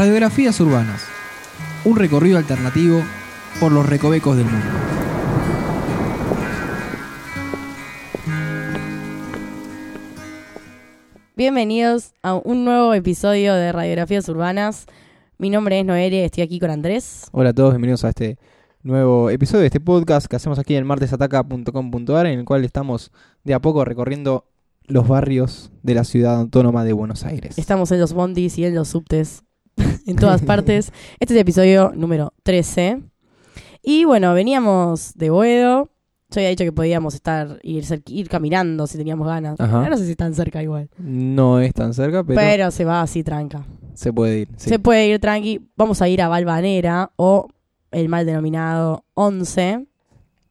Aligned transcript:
Radiografías 0.00 0.58
urbanas. 0.60 1.02
Un 1.84 1.94
recorrido 1.94 2.38
alternativo 2.38 3.02
por 3.60 3.70
los 3.70 3.86
recovecos 3.86 4.34
del 4.34 4.46
mundo. 4.46 4.66
Bienvenidos 11.36 12.14
a 12.22 12.32
un 12.32 12.64
nuevo 12.64 12.94
episodio 12.94 13.52
de 13.52 13.72
Radiografías 13.72 14.26
Urbanas. 14.30 14.86
Mi 15.36 15.50
nombre 15.50 15.78
es 15.78 15.84
Noelia, 15.84 16.24
estoy 16.24 16.44
aquí 16.44 16.58
con 16.58 16.70
Andrés. 16.70 17.28
Hola 17.32 17.50
a 17.50 17.52
todos, 17.52 17.72
bienvenidos 17.72 18.02
a 18.04 18.08
este 18.08 18.38
nuevo 18.82 19.28
episodio 19.28 19.60
de 19.60 19.66
este 19.66 19.80
podcast 19.80 20.28
que 20.28 20.36
hacemos 20.36 20.58
aquí 20.58 20.76
en 20.76 20.86
martesataca.com.ar 20.86 22.24
en 22.24 22.38
el 22.38 22.44
cual 22.46 22.64
estamos 22.64 23.12
de 23.44 23.52
a 23.52 23.60
poco 23.60 23.84
recorriendo 23.84 24.46
los 24.86 25.06
barrios 25.06 25.70
de 25.82 25.94
la 25.94 26.04
ciudad 26.04 26.40
autónoma 26.40 26.84
de 26.84 26.94
Buenos 26.94 27.26
Aires. 27.26 27.58
Estamos 27.58 27.92
en 27.92 28.00
los 28.00 28.14
bondis 28.14 28.56
y 28.56 28.64
en 28.64 28.74
los 28.74 28.88
subtes, 28.88 29.44
en 30.06 30.16
todas 30.16 30.42
partes. 30.46 30.92
Este 31.18 31.24
es 31.26 31.30
el 31.32 31.38
episodio 31.38 31.92
número 31.94 32.32
13. 32.42 33.02
Y 33.82 34.04
bueno, 34.04 34.34
veníamos 34.34 35.14
de 35.14 35.30
Boedo. 35.30 35.88
Yo 36.32 36.38
había 36.40 36.50
dicho 36.50 36.64
que 36.64 36.72
podíamos 36.72 37.14
estar 37.14 37.58
ir, 37.62 37.84
ir 38.06 38.28
caminando 38.28 38.86
si 38.86 38.96
teníamos 38.96 39.26
ganas. 39.26 39.58
Ajá. 39.58 39.88
No 39.88 39.96
sé 39.96 40.06
si 40.06 40.14
tan 40.14 40.34
cerca 40.34 40.62
igual. 40.62 40.88
No 40.98 41.58
es 41.60 41.72
tan 41.74 41.92
cerca, 41.92 42.22
pero, 42.22 42.38
Pero, 42.40 42.70
se 42.70 42.84
va 42.84 43.02
así 43.02 43.24
tranca. 43.24 43.64
se 43.94 44.12
puede 44.12 44.40
ir. 44.40 44.48
sí. 44.56 44.68
Se 44.70 44.78
puede 44.78 45.08
ir 45.08 45.18
tranqui. 45.18 45.68
Vamos 45.76 46.00
a 46.02 46.08
ir 46.08 46.22
a 46.22 46.28
Valvanera 46.28 47.10
o 47.16 47.48
el 47.90 48.08
mal 48.08 48.26
denominado 48.26 49.04
11. 49.14 49.86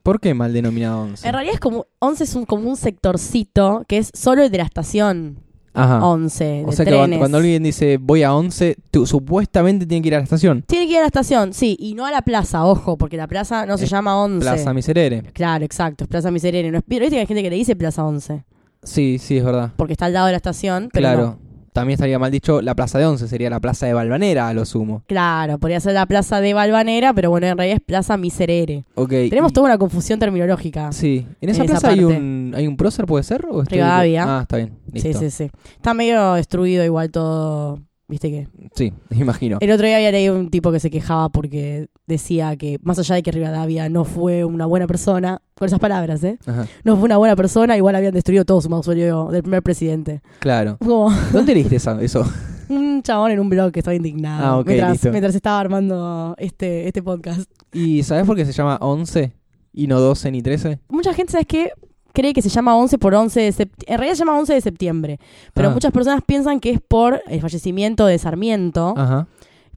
¿Por 0.03 0.20
qué 0.20 0.34
mal 0.34 0.52
denominado 0.52 1.02
11? 1.03 1.27
En 1.27 1.34
realidad 1.34 1.53
es 1.53 1.59
como 1.61 1.86
11 2.00 2.23
es 2.23 2.36
un, 2.36 2.45
como 2.45 2.69
un 2.69 2.75
sectorcito 2.75 3.86
que 3.88 4.00
es 4.00 4.11
solo 4.13 4.44
el 4.44 4.50
de 4.52 4.58
la 4.58 4.63
estación 4.66 5.39
Ajá. 5.83 6.05
11 6.05 6.44
de 6.44 6.66
o 6.66 6.72
sea 6.72 6.85
que 6.85 6.91
cuando, 6.91 7.03
trenes. 7.05 7.19
cuando 7.19 7.38
alguien 7.38 7.63
dice 7.63 7.97
voy 7.97 8.23
a 8.23 8.33
11, 8.33 8.75
tú, 8.91 9.05
supuestamente 9.05 9.85
tiene 9.85 10.02
que 10.02 10.08
ir 10.09 10.16
a 10.16 10.17
la 10.19 10.23
estación. 10.23 10.63
Tiene 10.67 10.85
que 10.85 10.91
ir 10.94 10.97
a 10.97 11.02
la 11.02 11.08
estación, 11.08 11.53
sí, 11.53 11.75
y 11.80 11.94
no 11.94 12.05
a 12.05 12.11
la 12.11 12.22
plaza, 12.22 12.66
ojo, 12.66 12.97
porque 12.97 13.17
la 13.17 13.27
plaza 13.27 13.66
no 13.66 13.77
se 13.77 13.85
Es 13.85 13.89
llama 13.91 14.22
11. 14.22 14.39
Plaza 14.39 14.73
Miserere. 14.73 15.23
Claro, 15.33 15.63
exacto, 15.66 16.03
es 16.03 16.07
Plaza 16.07 16.31
Miserere. 16.31 16.72
No 16.72 16.77
es, 16.80 16.83
pero 16.88 17.02
viste 17.02 17.16
que 17.16 17.22
hay 17.22 17.27
gente 17.27 17.44
que 17.44 17.50
le 17.50 17.55
dice 17.55 17.75
Plaza 17.75 18.03
11, 18.05 18.44
Sí, 18.83 19.17
sí, 19.19 19.38
es 19.38 19.44
verdad. 19.44 19.72
porque 19.75 19.94
está 19.94 20.05
al 20.05 20.13
lado 20.13 20.27
de 20.27 20.31
la 20.33 20.38
estación, 20.38 20.89
pero 20.94 21.03
claro. 21.03 21.22
no. 21.25 21.48
También 21.80 21.95
estaría 21.95 22.19
mal 22.19 22.30
dicho 22.31 22.61
la 22.61 22.75
plaza 22.75 22.99
de 22.99 23.05
11, 23.05 23.27
sería 23.27 23.49
la 23.49 23.59
plaza 23.59 23.85
de 23.85 23.94
Balvanera 23.94 24.49
a 24.49 24.53
lo 24.53 24.66
sumo. 24.66 25.03
Claro, 25.08 25.58
podría 25.59 25.80
ser 25.80 25.94
la 25.94 26.05
plaza 26.05 26.41
de 26.41 26.53
Valvanera, 26.53 27.13
pero 27.13 27.30
bueno, 27.30 27.47
en 27.47 27.58
realidad 27.58 27.77
es 27.77 27.83
Plaza 27.85 28.17
Miserere. 28.17 28.83
Ok. 28.95 29.09
Tenemos 29.30 29.52
y- 29.52 29.53
toda 29.53 29.67
una 29.67 29.77
confusión 29.77 30.19
terminológica. 30.19 30.91
Sí. 30.91 31.25
¿En 31.39 31.50
esa 31.50 31.63
en 31.63 31.69
esa 31.69 31.80
plaza 31.80 31.89
hay 31.89 32.03
un, 32.03 32.53
hay 32.55 32.67
un 32.67 32.75
prócer, 32.75 33.05
puede 33.05 33.23
ser? 33.23 33.45
¿O 33.50 33.63
Rivadavia. 33.63 34.25
Ah, 34.39 34.41
está 34.41 34.57
bien. 34.57 34.77
Sí, 34.94 35.13
sí, 35.13 35.30
sí. 35.31 35.50
Está 35.75 35.94
medio 35.94 36.33
destruido 36.33 36.83
igual 36.83 37.09
todo, 37.11 37.80
viste 38.10 38.30
que... 38.30 38.48
Sí, 38.76 38.92
imagino. 39.12 39.58
El 39.62 39.72
otro 39.72 39.86
día 39.88 39.96
había 39.98 40.12
leído 40.12 40.38
un 40.38 40.50
tipo 40.50 40.72
que 40.72 40.80
se 40.82 40.90
quejaba 40.90 41.30
porque 41.30 41.88
decía 42.08 42.56
que 42.58 42.80
más 42.82 43.00
allá 43.00 43.16
de 43.16 43.24
que 43.24 43.32
Rivadavia 43.32 43.88
no 43.88 44.04
fue 44.04 44.44
una 44.44 44.66
buena 44.66 44.88
persona, 44.88 45.42
con 45.56 45.68
esas 45.68 45.80
palabras, 45.80 46.24
¿eh? 46.24 46.38
Ajá. 46.46 46.68
No 46.84 46.96
fue 46.96 47.06
una 47.06 47.18
buena 47.18 47.36
persona, 47.36 47.78
igual 47.78 47.96
habían 47.96 48.14
destruido 48.14 48.44
todo 48.46 48.60
su 48.62 48.70
mausoleo 48.70 49.30
del 49.32 49.44
primer 49.44 49.62
presidente. 49.64 50.22
Claro. 50.40 50.78
Como 50.80 51.10
¿Dónde 51.32 51.54
leíste 51.54 51.76
eso? 51.78 52.26
un 52.70 53.02
chabón 53.02 53.32
en 53.32 53.40
un 53.40 53.50
blog 53.50 53.72
que 53.72 53.80
estaba 53.80 53.96
indignado 53.96 54.46
Ah, 54.46 54.60
ok, 54.60 54.68
mientras, 54.68 54.92
listo. 54.92 55.10
mientras 55.12 55.36
estaba 55.36 55.60
armando 55.60 56.36
este, 56.38 56.88
este 56.88 57.02
podcast. 57.02 57.50
¿Y 57.74 58.04
sabes 58.04 58.26
por 58.26 58.36
qué 58.36 58.46
se 58.46 58.52
llama 58.52 58.78
11 58.82 59.34
y 59.74 59.88
no 59.88 60.00
12 60.00 60.32
ni 60.32 60.42
13? 60.42 60.80
Mucha 60.90 61.14
gente, 61.14 61.32
¿sabes 61.32 61.48
qué? 61.48 61.72
Cree 62.14 62.34
que 62.34 62.42
se 62.42 62.50
llama 62.50 62.76
11 62.76 62.98
por 62.98 63.14
11 63.14 63.40
de 63.42 63.52
septiembre. 63.52 63.86
En 63.94 63.98
realidad 64.00 64.16
se 64.16 64.20
llama 64.20 64.40
11 64.40 64.54
de 64.54 64.62
septiembre. 64.62 65.20
Pero 65.54 65.70
Ah. 65.70 65.72
muchas 65.72 65.92
personas 65.92 66.22
piensan 66.25 66.59
que 66.59 66.72
es 66.72 66.81
por 66.81 67.22
el 67.28 67.40
fallecimiento 67.42 68.06
de 68.06 68.18
Sarmiento. 68.18 68.94
Ajá. 68.97 69.28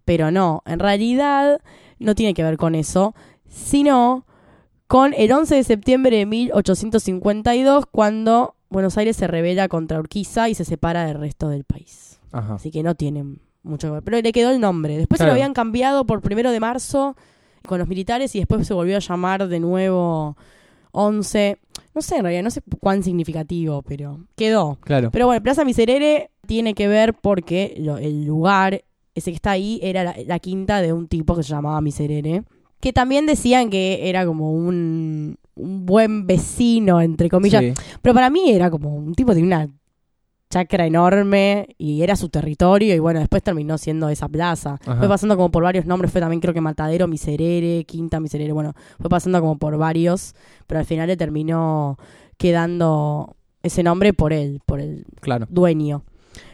Pero 0.05 0.31
no, 0.31 0.63
en 0.67 0.79
realidad 0.79 1.61
no 1.99 2.15
tiene 2.15 2.35
que 2.35 2.43
ver 2.43 2.57
con 2.57 2.75
eso, 2.75 3.15
sino 3.49 4.25
con 4.89 5.15
el 5.15 5.31
11 5.33 5.55
de 5.55 5.65
septiembre 5.65 6.17
de 6.17 6.27
1852, 6.27 7.87
cuando 7.87 8.55
Buenos 8.69 8.97
Aires 8.99 9.17
se 9.17 9.27
rebela 9.27 9.69
contra 9.69 9.99
Urquiza 10.01 10.49
y 10.49 10.55
se 10.55 10.65
separa 10.65 11.07
del 11.07 11.19
resto 11.19 11.49
del 11.49 11.65
país. 11.65 12.19
Ajá. 12.33 12.55
Así 12.55 12.71
que 12.71 12.83
no 12.83 12.95
tiene 12.95 13.25
mucho 13.63 13.89
que 13.89 13.93
ver. 13.93 14.03
Pero 14.03 14.21
le 14.21 14.33
quedó 14.33 14.51
el 14.51 14.61
nombre. 14.61 14.97
Después 14.97 15.19
se 15.19 15.27
lo 15.27 15.33
habían 15.33 15.53
cambiado 15.55 16.05
por 16.07 16.21
primero 16.23 16.51
de 16.51 16.61
marzo 16.61 17.17
con 17.67 17.79
los 17.79 17.87
militares 17.87 18.35
y 18.35 18.39
después 18.41 18.67
se 18.67 18.75
volvió 18.75 18.97
a 18.97 19.01
llamar 19.01 19.47
de 19.47 19.61
nuevo 19.61 20.37
11. 20.93 21.59
No 21.95 22.01
sé, 22.03 22.17
en 22.17 22.23
realidad, 22.23 22.43
no 22.43 22.51
sé 22.51 22.63
cuán 22.81 23.03
significativo, 23.03 23.83
pero 23.83 24.21
quedó. 24.37 24.79
Claro. 24.83 25.11
Pero 25.11 25.27
bueno, 25.27 25.43
Plaza 25.43 25.65
Miserere 25.65 26.31
tiene 26.47 26.75
que 26.75 26.89
ver 26.89 27.15
porque 27.15 27.75
lo- 27.79 27.99
el 27.99 28.25
lugar, 28.25 28.83
ese 29.15 29.31
que 29.31 29.37
está 29.37 29.51
ahí, 29.51 29.79
era 29.83 30.05
la, 30.05 30.15
la 30.27 30.39
quinta 30.39 30.81
de 30.81 30.93
un 30.93 31.07
tipo 31.09 31.37
que 31.37 31.43
se 31.43 31.51
llamaba 31.51 31.81
Miserere. 31.81 32.45
Que 32.81 32.93
también 32.93 33.27
decían 33.27 33.71
que 33.71 34.09
era 34.09 34.25
como 34.27 34.53
un, 34.53 35.37
un 35.55 35.87
buen 35.87 36.27
vecino, 36.27 37.01
entre 37.01 37.29
comillas. 37.29 37.63
Sí. 37.63 37.75
Pero 38.01 38.15
para 38.15 38.31
mí 38.31 38.51
era 38.51 38.71
como 38.71 38.95
un 38.97 39.15
tipo 39.15 39.35
de 39.35 39.43
una 39.43 39.69
chacra 40.53 40.85
enorme 40.87 41.75
y 41.79 42.03
era 42.03 42.15
su 42.15 42.29
territorio 42.29 42.95
y 42.95 42.99
bueno, 42.99 43.21
después 43.21 43.43
terminó 43.43 43.79
siendo 43.79 44.11
esa 44.11 44.29
plaza. 44.29 44.79
Ajá. 44.83 44.97
Fue 44.99 45.09
pasando 45.09 45.35
como 45.37 45.51
por 45.51 45.63
varios 45.63 45.87
nombres, 45.87 46.13
fue 46.13 46.21
también 46.21 46.41
creo 46.41 46.53
que 46.53 46.61
Matadero 46.61 47.09
Miserere, 47.09 47.85
Quinta 47.85 48.21
Miserere, 48.21 48.53
bueno, 48.53 48.75
fue 49.01 49.09
pasando 49.09 49.41
como 49.41 49.57
por 49.57 49.79
varios, 49.79 50.35
pero 50.67 50.79
al 50.81 50.85
final 50.85 51.07
le 51.09 51.17
terminó 51.17 51.97
quedando 52.37 53.35
ese 53.63 53.83
nombre 53.83 54.13
por 54.13 54.33
él, 54.35 54.61
por 54.67 54.79
el 54.81 55.07
Claro. 55.21 55.47
dueño. 55.49 56.05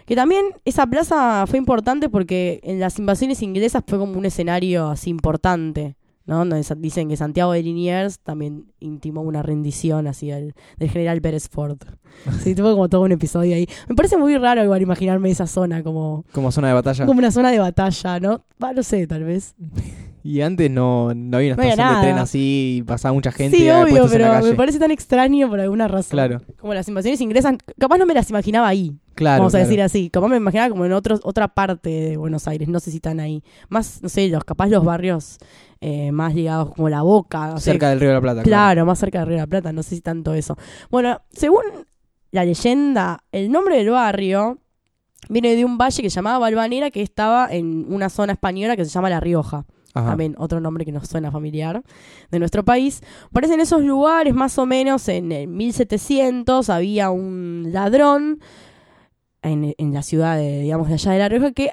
Que 0.06 0.14
también 0.14 0.44
esa 0.64 0.86
plaza 0.86 1.44
fue 1.48 1.58
importante 1.58 2.08
porque 2.08 2.60
en 2.62 2.78
las 2.78 2.98
invasiones 2.98 3.42
inglesas 3.42 3.82
fue 3.86 3.98
como 3.98 4.16
un 4.16 4.24
escenario 4.24 4.88
así 4.88 5.10
importante, 5.10 5.96
¿no? 6.28 6.44
Dicen 6.76 7.08
que 7.08 7.16
Santiago 7.16 7.52
de 7.52 7.62
Liniers 7.62 8.20
también 8.20 8.66
intimó 8.80 9.22
una 9.22 9.42
rendición 9.42 10.06
así 10.06 10.30
al, 10.30 10.54
del 10.76 10.90
general 10.90 11.20
Beresford. 11.20 11.78
Sí, 12.42 12.54
tuvo 12.54 12.72
como 12.72 12.88
todo 12.88 13.02
un 13.02 13.12
episodio 13.12 13.54
ahí. 13.54 13.68
Me 13.88 13.94
parece 13.94 14.16
muy 14.16 14.36
raro 14.38 14.62
igual 14.64 14.82
imaginarme 14.82 15.30
esa 15.30 15.46
zona 15.46 15.82
como, 15.82 16.24
Como 16.32 16.50
zona 16.50 16.68
de 16.68 16.74
batalla. 16.74 17.06
como 17.06 17.18
una 17.18 17.30
zona 17.30 17.50
de 17.52 17.60
batalla, 17.60 18.18
¿no? 18.18 18.44
Va, 18.62 18.72
no 18.72 18.82
sé, 18.82 19.06
tal 19.06 19.24
vez. 19.24 19.54
Y 20.24 20.42
antes 20.42 20.70
no, 20.70 21.14
no 21.14 21.36
había 21.38 21.54
una 21.54 21.56
No 21.56 21.62
había 21.62 21.72
estación 21.74 21.94
de 21.94 22.00
tren 22.02 22.18
así 22.18 22.78
y 22.78 22.82
pasaba 22.82 23.14
mucha 23.14 23.32
gente 23.32 23.56
sí, 23.56 23.64
y 23.64 23.70
obvio, 23.70 24.06
pero 24.10 24.42
me 24.42 24.52
parece 24.54 24.78
tan 24.78 24.90
extraño 24.90 25.48
por 25.48 25.58
alguna 25.60 25.88
razón. 25.88 26.10
Claro. 26.10 26.42
Como 26.60 26.74
las 26.74 26.86
invasiones 26.88 27.20
inglesas, 27.20 27.56
capaz 27.78 27.96
no 27.96 28.04
me 28.04 28.12
las 28.12 28.28
imaginaba 28.28 28.68
ahí. 28.68 28.98
Claro. 29.18 29.40
vamos 29.40 29.54
a 29.54 29.58
claro. 29.58 29.68
decir 29.68 29.82
así. 29.82 30.10
Capaz 30.10 30.28
me 30.28 30.36
imaginaba 30.36 30.70
como 30.70 30.86
en 30.86 30.92
otros, 30.92 31.20
otra 31.24 31.48
parte 31.48 31.90
de 31.90 32.16
Buenos 32.16 32.46
Aires, 32.46 32.68
no 32.68 32.78
sé 32.78 32.92
si 32.92 32.98
están 32.98 33.18
ahí. 33.18 33.42
Más, 33.68 34.00
no 34.00 34.08
sé, 34.08 34.28
los 34.28 34.44
capaz 34.44 34.68
los 34.68 34.84
barrios 34.84 35.38
eh, 35.80 36.12
más 36.12 36.36
ligados 36.36 36.72
como 36.74 36.88
La 36.88 37.02
Boca. 37.02 37.58
Cerca 37.58 37.90
del 37.90 37.98
Río 37.98 38.10
de 38.10 38.14
la 38.14 38.20
Plata. 38.20 38.42
claro, 38.44 38.86
más 38.86 39.00
cerca 39.00 39.18
de 39.18 39.24
Río 39.24 39.34
de 39.34 39.42
la 39.42 39.46
Plata, 39.48 39.72
no 39.72 39.82
sé 39.82 39.96
si 39.96 40.00
tanto 40.00 40.34
eso. 40.34 40.56
Bueno, 40.88 41.20
según 41.32 41.62
la 42.30 42.44
leyenda, 42.44 43.24
el 43.32 43.50
nombre 43.50 43.76
del 43.76 43.90
barrio 43.90 44.58
viene 45.28 45.56
de 45.56 45.64
un 45.64 45.76
valle 45.76 46.00
que 46.00 46.10
se 46.10 46.14
llamaba 46.14 46.38
Valvanera, 46.38 46.92
que 46.92 47.02
estaba 47.02 47.48
en 47.50 47.92
una 47.92 48.10
zona 48.10 48.34
española 48.34 48.76
que 48.76 48.84
se 48.84 48.90
llama 48.92 49.10
La 49.10 49.18
Rioja 49.18 49.66
Ajá. 49.94 50.10
también 50.10 50.34
otro 50.38 50.60
nombre 50.60 50.84
que 50.84 50.92
nos 50.92 51.08
suena 51.08 51.32
familiar 51.32 51.82
de 52.30 52.38
nuestro 52.38 52.64
país. 52.64 53.02
Parece 53.32 53.54
en 53.54 53.60
esos 53.60 53.82
lugares, 53.82 54.34
más 54.34 54.58
o 54.58 54.66
menos 54.66 55.08
en 55.08 55.32
el 55.32 55.48
1700, 55.48 56.70
había 56.70 57.10
un 57.10 57.68
ladrón 57.72 58.40
en, 59.50 59.74
en 59.78 59.92
la 59.94 60.02
ciudad 60.02 60.36
de, 60.36 60.60
digamos, 60.62 60.88
de 60.88 60.94
allá 60.94 61.12
de 61.12 61.18
La 61.18 61.28
Rioja 61.28 61.52
que 61.52 61.70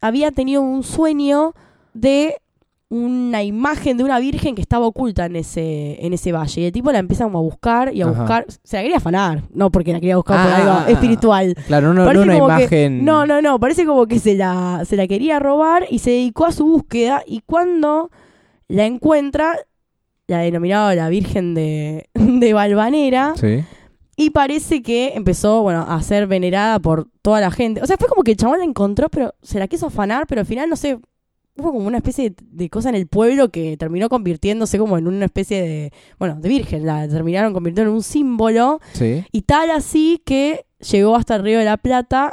había 0.00 0.30
tenido 0.32 0.62
un 0.62 0.82
sueño 0.82 1.54
de 1.94 2.36
una 2.88 3.42
imagen 3.42 3.96
de 3.96 4.04
una 4.04 4.18
virgen 4.18 4.54
que 4.54 4.60
estaba 4.60 4.84
oculta 4.86 5.24
en 5.24 5.36
ese, 5.36 6.04
en 6.04 6.12
ese 6.12 6.30
valle. 6.30 6.60
Y 6.60 6.64
el 6.66 6.72
tipo 6.72 6.92
la 6.92 6.98
empieza 6.98 7.24
como 7.24 7.38
a 7.38 7.42
buscar 7.42 7.94
y 7.94 8.02
a 8.02 8.06
Ajá. 8.06 8.18
buscar. 8.20 8.46
Se 8.62 8.76
la 8.76 8.82
quería 8.82 8.98
afanar, 8.98 9.44
no 9.54 9.70
porque 9.70 9.92
la 9.94 10.00
quería 10.00 10.16
buscar 10.16 10.44
por 10.44 10.52
Ah. 10.52 10.56
algo 10.82 10.90
espiritual. 10.92 11.54
Claro, 11.66 11.94
no, 11.94 12.04
no 12.12 12.22
una 12.22 12.34
como 12.38 12.48
que- 12.48 12.62
imagen. 12.62 13.04
No, 13.04 13.24
no, 13.26 13.40
no, 13.40 13.58
parece 13.58 13.86
como 13.86 14.06
que 14.06 14.18
se 14.18 14.34
la, 14.34 14.82
se 14.84 14.96
la 14.96 15.06
quería 15.06 15.38
robar 15.38 15.86
y 15.88 16.00
se 16.00 16.10
dedicó 16.10 16.44
a 16.44 16.52
su 16.52 16.66
búsqueda 16.66 17.22
y 17.26 17.40
cuando 17.46 18.10
la 18.68 18.84
encuentra, 18.84 19.56
la 20.26 20.38
denominaba 20.40 20.94
la 20.94 21.08
Virgen 21.08 21.54
de, 21.54 22.08
de 22.14 22.52
Valvanera 22.52 23.32
Sí. 23.36 23.64
Y 24.16 24.30
parece 24.30 24.82
que 24.82 25.12
empezó, 25.14 25.62
bueno, 25.62 25.84
a 25.88 26.02
ser 26.02 26.26
venerada 26.26 26.78
por 26.78 27.08
toda 27.22 27.40
la 27.40 27.50
gente. 27.50 27.80
O 27.82 27.86
sea, 27.86 27.96
fue 27.96 28.08
como 28.08 28.22
que 28.22 28.32
el 28.32 28.36
chabón 28.36 28.58
la 28.58 28.64
encontró, 28.64 29.08
pero 29.08 29.34
se 29.42 29.58
la 29.58 29.68
quiso 29.68 29.86
afanar, 29.86 30.26
pero 30.26 30.40
al 30.42 30.46
final, 30.46 30.68
no 30.68 30.76
sé, 30.76 30.98
hubo 31.56 31.72
como 31.72 31.86
una 31.86 31.98
especie 31.98 32.30
de, 32.30 32.36
de 32.40 32.70
cosa 32.70 32.88
en 32.88 32.94
el 32.94 33.06
pueblo 33.06 33.50
que 33.50 33.76
terminó 33.76 34.08
convirtiéndose 34.08 34.78
como 34.78 34.96
en 34.98 35.06
una 35.06 35.26
especie 35.26 35.60
de, 35.62 35.92
bueno, 36.18 36.36
de 36.40 36.48
virgen, 36.48 36.86
la 36.86 37.06
terminaron 37.08 37.52
convirtiendo 37.52 37.90
en 37.90 37.96
un 37.96 38.02
símbolo 38.02 38.80
Sí. 38.92 39.24
y 39.32 39.42
tal 39.42 39.70
así 39.70 40.22
que 40.24 40.64
llegó 40.90 41.14
hasta 41.16 41.36
el 41.36 41.42
Río 41.42 41.58
de 41.58 41.64
la 41.66 41.76
Plata 41.76 42.32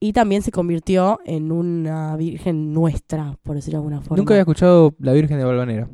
y 0.00 0.12
también 0.12 0.42
se 0.42 0.52
convirtió 0.52 1.18
en 1.24 1.50
una 1.50 2.14
virgen 2.16 2.72
nuestra, 2.72 3.36
por 3.42 3.56
decirlo 3.56 3.78
de 3.78 3.84
alguna 3.86 4.00
forma. 4.02 4.16
Nunca 4.18 4.34
había 4.34 4.42
escuchado 4.42 4.94
la 5.00 5.12
Virgen 5.12 5.38
de 5.38 5.44
Valvanera. 5.44 5.88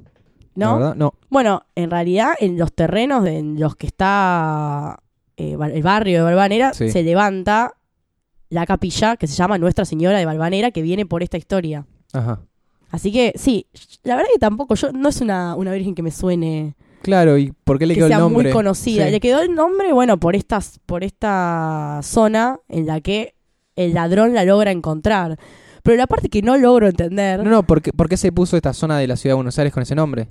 ¿La 0.56 0.66
¿No? 0.66 0.94
No. 0.94 1.14
Bueno, 1.30 1.62
en 1.74 1.90
realidad 1.90 2.32
en 2.38 2.58
los 2.58 2.72
terrenos 2.72 3.26
en 3.26 3.58
los 3.58 3.76
que 3.76 3.86
está 3.86 5.00
eh, 5.36 5.56
el 5.72 5.82
barrio 5.82 6.18
de 6.18 6.24
Valvanera 6.24 6.74
Sí. 6.74 6.90
se 6.90 7.02
levanta 7.02 7.74
la 8.50 8.66
capilla 8.66 9.16
que 9.16 9.26
se 9.26 9.34
llama 9.34 9.58
Nuestra 9.58 9.84
Señora 9.84 10.18
de 10.18 10.26
Valvanera 10.26 10.70
que 10.70 10.82
viene 10.82 11.06
por 11.06 11.22
esta 11.22 11.36
historia. 11.36 11.86
Ajá. 12.12 12.40
Así 12.90 13.10
que 13.10 13.32
sí, 13.36 13.66
la 14.04 14.14
verdad 14.14 14.28
que 14.32 14.38
tampoco, 14.38 14.74
yo 14.76 14.92
no 14.92 15.08
es 15.08 15.20
una, 15.20 15.56
una 15.56 15.72
virgen 15.72 15.94
que 15.96 16.02
me 16.02 16.10
suene 16.12 16.76
Claro, 17.02 17.36
¿y 17.36 17.52
por 17.64 17.78
qué 17.78 17.86
le 17.86 17.94
que 17.94 17.98
quedó 18.00 18.06
el 18.06 18.18
nombre? 18.18 18.44
muy 18.44 18.52
conocida. 18.52 19.04
Sí. 19.06 19.10
Le 19.10 19.20
quedó 19.20 19.40
el 19.42 19.54
nombre, 19.54 19.92
bueno, 19.92 20.18
por 20.18 20.34
estas, 20.36 20.78
por 20.86 21.04
esta 21.04 22.00
zona 22.02 22.60
en 22.68 22.86
la 22.86 23.00
que 23.00 23.34
el 23.76 23.92
ladrón 23.94 24.32
la 24.32 24.44
logra 24.44 24.70
encontrar. 24.70 25.36
Pero 25.82 25.98
la 25.98 26.06
parte 26.06 26.30
que 26.30 26.40
no 26.40 26.56
logro 26.56 26.86
entender, 26.88 27.42
No, 27.44 27.50
no, 27.50 27.62
¿por 27.64 27.82
qué, 27.82 27.92
por 27.92 28.08
qué 28.08 28.16
se 28.16 28.32
puso 28.32 28.56
esta 28.56 28.72
zona 28.72 28.96
de 28.98 29.06
la 29.06 29.16
ciudad 29.16 29.32
de 29.32 29.36
Buenos 29.36 29.58
Aires 29.58 29.72
con 29.74 29.82
ese 29.82 29.94
nombre? 29.94 30.28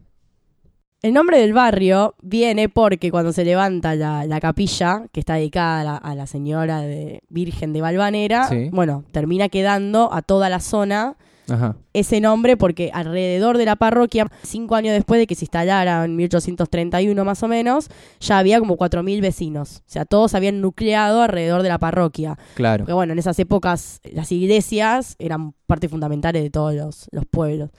El 1.04 1.14
nombre 1.14 1.38
del 1.40 1.54
barrio 1.54 2.16
viene 2.22 2.70
porque 2.70 3.12
cuando 3.12 3.32
se 3.34 3.46
levanta 3.46 3.94
la, 3.96 4.26
la 4.26 4.40
capilla, 4.40 5.04
que 5.12 5.20
está 5.20 5.36
dedicada 5.36 5.82
a 5.82 5.84
la, 5.84 5.98
a 5.98 6.16
la 6.16 6.26
señora 6.28 6.82
de 6.82 7.22
Virgen 7.30 7.74
de 7.74 7.82
Valvanera, 7.82 8.48
Sí. 8.48 8.70
bueno, 8.72 9.04
termina 9.12 9.50
quedando 9.50 10.12
a 10.12 10.22
toda 10.24 10.50
la 10.50 10.60
zona 10.60 11.16
Ajá. 11.50 11.76
ese 11.92 12.22
nombre 12.22 12.56
porque 12.56 12.90
alrededor 12.94 13.58
de 13.58 13.66
la 13.66 13.76
parroquia, 13.76 14.28
cinco 14.44 14.76
años 14.76 14.94
después 14.94 15.20
de 15.20 15.28
que 15.28 15.36
se 15.36 15.44
instalara 15.44 16.06
en 16.06 16.16
1831 16.16 17.26
más 17.26 17.44
o 17.44 17.50
menos, 17.50 17.90
ya 18.22 18.38
había 18.40 18.60
como 18.60 18.78
4.000 18.78 19.22
vecinos. 19.22 19.80
O 19.86 19.92
sea, 19.92 20.06
todos 20.06 20.34
habían 20.36 20.62
nucleado 20.62 21.22
alrededor 21.22 21.62
de 21.64 21.70
la 21.70 21.80
parroquia. 21.80 22.38
Claro. 22.56 22.84
Porque 22.86 22.94
bueno, 22.94 23.12
en 23.12 23.20
esas 23.20 23.38
épocas 23.40 24.00
las 24.10 24.32
iglesias 24.32 25.16
eran 25.20 25.54
parte 25.68 25.90
fundamental 25.90 26.32
de 26.34 26.50
todos 26.50 26.74
los, 26.76 27.08
los 27.12 27.26
pueblos. 27.26 27.72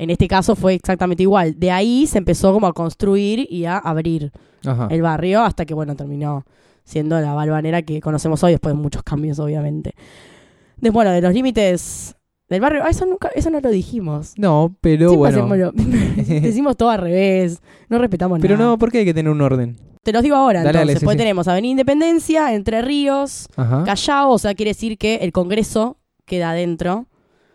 En 0.00 0.08
este 0.10 0.26
caso 0.28 0.56
fue 0.56 0.74
exactamente 0.74 1.22
igual. 1.22 1.54
De 1.58 1.70
ahí 1.70 2.06
se 2.06 2.18
empezó 2.18 2.52
como 2.54 2.66
a 2.66 2.72
construir 2.72 3.46
y 3.50 3.66
a 3.66 3.76
abrir 3.76 4.32
Ajá. 4.64 4.88
el 4.90 5.02
barrio 5.02 5.42
hasta 5.42 5.66
que, 5.66 5.74
bueno, 5.74 5.94
terminó 5.94 6.44
siendo 6.84 7.20
la 7.20 7.34
balvanera 7.34 7.82
que 7.82 8.00
conocemos 8.00 8.42
hoy, 8.42 8.52
después 8.52 8.74
de 8.74 8.80
muchos 8.80 9.02
cambios, 9.02 9.38
obviamente. 9.38 9.94
De, 10.78 10.88
bueno, 10.90 11.10
de 11.10 11.20
los 11.20 11.34
límites 11.34 12.16
del 12.48 12.60
barrio, 12.62 12.82
ah, 12.84 12.88
eso 12.88 13.04
nunca, 13.04 13.28
eso 13.34 13.50
no 13.50 13.60
lo 13.60 13.68
dijimos. 13.68 14.32
No, 14.38 14.74
pero 14.80 15.10
Siempre 15.10 15.42
bueno. 15.44 15.72
decimos 16.16 16.76
todo 16.76 16.88
al 16.90 17.00
revés, 17.00 17.60
no 17.90 17.98
respetamos 17.98 18.38
Pero 18.40 18.56
nada. 18.56 18.70
no, 18.70 18.78
¿por 18.78 18.90
qué 18.90 18.98
hay 18.98 19.04
que 19.04 19.14
tener 19.14 19.30
un 19.30 19.40
orden? 19.42 19.76
Te 20.02 20.12
los 20.14 20.22
digo 20.22 20.34
ahora, 20.34 20.60
Dale, 20.62 20.78
dale, 20.78 20.80
entonces. 20.92 21.00
sí, 21.00 21.04
Pues 21.04 21.14
sí. 21.14 21.18
tenemos 21.18 21.46
Avenida 21.46 21.70
Independencia, 21.72 22.54
Entre 22.54 22.80
Ríos, 22.80 23.48
Ajá. 23.54 23.84
Callao, 23.84 24.30
o 24.30 24.38
sea, 24.38 24.54
quiere 24.54 24.70
decir 24.70 24.96
que 24.96 25.16
el 25.16 25.30
Congreso 25.32 25.98
queda 26.24 26.52
adentro 26.52 27.06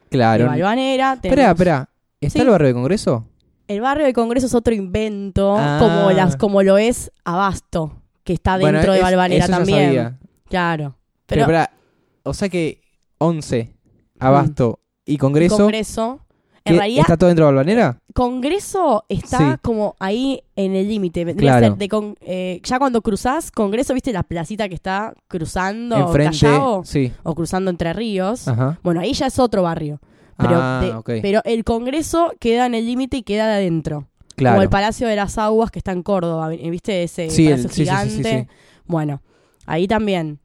de 0.04 0.10
Claro. 0.12 0.46
Balvanera. 0.46 1.14
Espera, 1.14 1.36
Tenemos- 1.36 1.52
espera. 1.56 1.90
¿Está 2.28 2.40
Sí. 2.40 2.46
el 2.46 2.50
barrio 2.50 2.68
de 2.68 2.74
Congreso? 2.74 3.26
El 3.68 3.82
barrio 3.82 4.06
de 4.06 4.14
Congreso 4.14 4.46
es 4.46 4.54
otro 4.54 4.74
invento, 4.74 5.56
Ah. 5.58 5.78
como, 5.80 6.12
las, 6.12 6.36
como 6.36 6.62
lo 6.64 6.78
es 6.78 7.12
Abasto, 7.24 7.94
que 8.24 8.34
está 8.34 8.58
Bueno, 8.58 8.78
dentro 8.80 8.94
de 8.94 9.00
ya 9.00 9.48
también. 9.48 9.86
sabía. 9.88 10.18
Claro. 10.50 10.96
Pero, 11.26 11.48
o 12.24 12.34
sea 12.34 12.50
que 12.50 12.82
11, 13.18 13.74
Abasto 14.20 14.80
y 15.06 15.18
Congreso, 15.18 15.58
Congreso. 15.58 16.20
¿qué? 16.64 16.72
En 16.74 16.78
realidad, 16.78 17.02
¿está 17.02 17.18
todo 17.18 17.28
dentro 17.28 17.46
de 17.46 17.52
Balvanera? 17.54 18.00
Congreso 18.14 19.04
está 19.10 19.38
Sí. 19.38 19.60
como 19.62 19.96
ahí 20.00 20.42
en 20.56 20.76
el 20.76 20.88
límite. 20.88 21.36
Claro. 21.36 21.68
ser 21.68 21.76
de 21.78 21.90
con- 21.90 22.16
eh, 22.22 22.60
ya 22.64 22.80
cuando 22.80 23.02
cruzás 23.02 23.52
Congreso, 23.52 23.94
¿viste 23.94 24.12
la 24.14 24.24
placita 24.24 24.68
que 24.70 24.76
está 24.76 25.14
cruzando 25.28 25.96
Enfrente. 25.96 26.40
Callao 26.40 26.84
Sí. 26.84 27.12
o 27.24 27.36
cruzando 27.36 27.70
Entre 27.72 27.94
Ríos? 27.94 28.48
Ajá. 28.48 28.80
Bueno, 28.84 29.00
ahí 29.02 29.14
ya 29.14 29.28
es 29.28 29.38
otro 29.40 29.64
barrio. 29.64 30.00
Pero, 30.38 30.52
ah, 30.56 31.02
de- 31.06 31.22
pero 31.22 31.42
el 31.46 31.64
Congreso 31.64 32.34
queda 32.40 32.66
en 32.66 32.76
el 32.76 32.86
límite 32.86 33.18
y 33.18 33.24
queda 33.24 33.48
de 33.48 33.54
adentro. 33.56 34.08
claro. 34.36 34.56
Como 34.56 34.64
el 34.64 34.70
Palacio 34.70 35.08
de 35.08 35.16
las 35.16 35.38
Aguas 35.38 35.72
que 35.72 35.80
está 35.80 35.94
en 35.94 36.04
Córdoba, 36.04 36.50
¿viste? 36.50 37.04
Ese 37.04 37.30
Sí, 37.30 37.46
el- 37.48 37.52
palacio 37.54 37.70
sí, 37.70 37.82
gigante. 37.84 38.40
sí. 38.42 38.48
Bueno, 38.86 39.22
ahí 39.66 39.88
también 39.88 40.40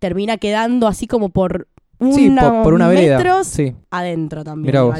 termina 0.00 0.38
quedando 0.38 0.88
así 0.88 1.06
como 1.06 1.28
por 1.28 1.68
po- 1.98 2.62
por 2.64 2.74
una 2.74 2.88
vereda. 2.88 3.16
metros 3.18 3.46
Sí. 3.46 3.74
adentro 3.90 4.42
también 4.42 4.72
de 4.72 4.80
vos. 4.80 4.94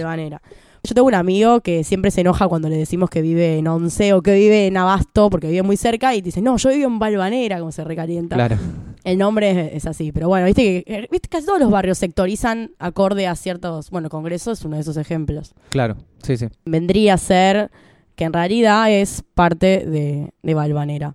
Yo 0.84 0.94
tengo 0.94 1.06
un 1.08 1.14
amigo 1.14 1.60
que 1.60 1.84
siempre 1.84 2.10
se 2.10 2.20
enoja 2.20 2.48
cuando 2.48 2.68
le 2.68 2.76
decimos 2.76 3.10
que 3.10 3.20
vive 3.20 3.58
en 3.58 3.66
Once 3.66 4.12
o 4.12 4.22
que 4.22 4.34
vive 4.34 4.66
en 4.66 4.76
Abasto 4.76 5.28
porque 5.28 5.48
vive 5.48 5.62
muy 5.62 5.76
cerca 5.76 6.14
y 6.14 6.20
dice, 6.20 6.40
no, 6.40 6.56
yo 6.56 6.70
vivo 6.70 6.86
en 6.86 6.98
Balvanera, 6.98 7.58
como 7.58 7.72
se 7.72 7.84
recalienta. 7.84 8.36
Claro. 8.36 8.56
El 9.04 9.18
nombre 9.18 9.50
es, 9.50 9.74
es 9.74 9.86
así, 9.86 10.12
pero 10.12 10.28
bueno, 10.28 10.46
viste 10.46 10.62
que 10.62 10.94
eh, 10.94 11.08
viste, 11.10 11.28
casi 11.28 11.46
todos 11.46 11.60
los 11.60 11.70
barrios 11.70 11.98
sectorizan 11.98 12.72
acorde 12.78 13.26
a 13.26 13.34
ciertos, 13.34 13.90
bueno, 13.90 14.08
Congreso 14.08 14.52
es 14.52 14.64
uno 14.64 14.76
de 14.76 14.82
esos 14.82 14.96
ejemplos. 14.96 15.54
Claro. 15.70 15.96
Sí, 16.22 16.36
sí. 16.36 16.46
Vendría 16.64 17.14
a 17.14 17.18
ser 17.18 17.70
que 18.14 18.24
en 18.24 18.32
realidad 18.32 18.90
es 18.90 19.22
parte 19.34 19.84
de, 19.86 20.32
de 20.42 20.54
Balvanera. 20.54 21.14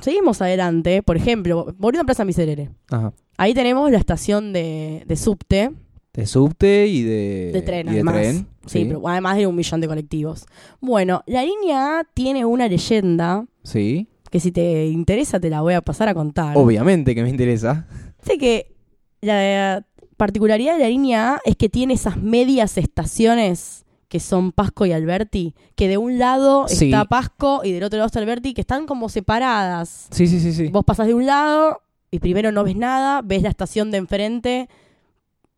Seguimos 0.00 0.42
adelante, 0.42 1.02
por 1.02 1.16
ejemplo, 1.16 1.72
volviendo 1.78 2.02
a 2.02 2.06
Plaza 2.06 2.24
Miserere. 2.24 2.70
Ajá. 2.90 3.12
Ahí 3.36 3.54
tenemos 3.54 3.90
la 3.90 3.98
estación 3.98 4.52
de, 4.52 5.04
de 5.06 5.16
subte, 5.16 5.72
De 6.14 6.26
subte 6.26 6.86
y 6.86 7.02
de, 7.02 7.50
de 7.52 7.62
tren 7.62 7.80
y 7.88 7.90
de 7.90 7.96
además. 7.96 8.14
tren. 8.14 8.46
Sí, 8.66 8.84
pero 8.86 9.06
además 9.08 9.36
de 9.36 9.46
un 9.48 9.56
millón 9.56 9.80
de 9.80 9.88
colectivos. 9.88 10.46
Bueno, 10.80 11.22
la 11.26 11.42
línea 11.44 11.98
A 11.98 12.04
tiene 12.04 12.44
una 12.44 12.68
leyenda 12.68 13.44
Sí. 13.64 14.08
que 14.30 14.38
si 14.40 14.52
te 14.52 14.86
interesa 14.86 15.40
te 15.40 15.50
la 15.50 15.60
voy 15.60 15.74
a 15.74 15.82
pasar 15.82 16.08
a 16.08 16.14
contar. 16.14 16.56
Obviamente 16.56 17.14
que 17.14 17.22
me 17.22 17.28
interesa. 17.30 17.86
Sé 18.22 18.38
que 18.38 18.74
la 19.20 19.84
particularidad 20.16 20.74
de 20.78 20.84
la 20.84 20.88
línea 20.88 21.34
A 21.34 21.40
es 21.44 21.56
que 21.56 21.68
tiene 21.68 21.94
esas 21.94 22.16
medias 22.16 22.78
estaciones 22.78 23.84
que 24.08 24.20
son 24.20 24.52
Pasco 24.52 24.86
y 24.86 24.92
Alberti, 24.92 25.54
que 25.74 25.88
de 25.88 25.98
un 25.98 26.18
lado 26.18 26.68
Sí. 26.68 26.84
está 26.84 27.04
Pasco 27.06 27.62
y 27.64 27.72
del 27.72 27.82
otro 27.82 27.96
lado 27.98 28.06
está 28.06 28.20
Alberti, 28.20 28.54
que 28.54 28.60
están 28.60 28.86
como 28.86 29.08
separadas. 29.08 30.06
Sí, 30.12 30.28
sí, 30.28 30.38
sí, 30.38 30.52
sí. 30.52 30.68
Vos 30.68 30.84
pasás 30.84 31.08
de 31.08 31.14
un 31.14 31.26
lado 31.26 31.80
y 32.12 32.20
primero 32.20 32.52
no 32.52 32.62
ves 32.62 32.76
nada, 32.76 33.22
ves 33.22 33.42
la 33.42 33.48
estación 33.48 33.90
de 33.90 33.98
enfrente 33.98 34.68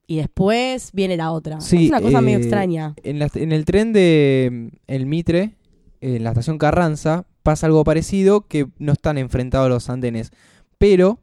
y 0.06 0.16
después 0.18 0.90
viene 0.92 1.16
la 1.16 1.32
otra. 1.32 1.60
Sí, 1.60 1.84
es 1.84 1.90
una 1.90 2.00
cosa 2.00 2.20
medio 2.20 2.38
eh, 2.38 2.42
extraña. 2.42 2.94
En, 3.02 3.18
la- 3.18 3.30
en 3.34 3.52
el 3.52 3.64
tren 3.64 3.92
de 3.92 4.50
mm, 4.72 4.76
El 4.86 5.06
Mitre, 5.06 5.56
en 6.00 6.22
la 6.24 6.30
estación 6.30 6.58
Carranza, 6.58 7.24
pasa 7.42 7.66
algo 7.66 7.82
parecido 7.84 8.46
que 8.46 8.66
no 8.78 8.92
están 8.92 9.18
enfrentados 9.18 9.68
los 9.68 9.88
andenes, 9.90 10.30
pero 10.78 11.20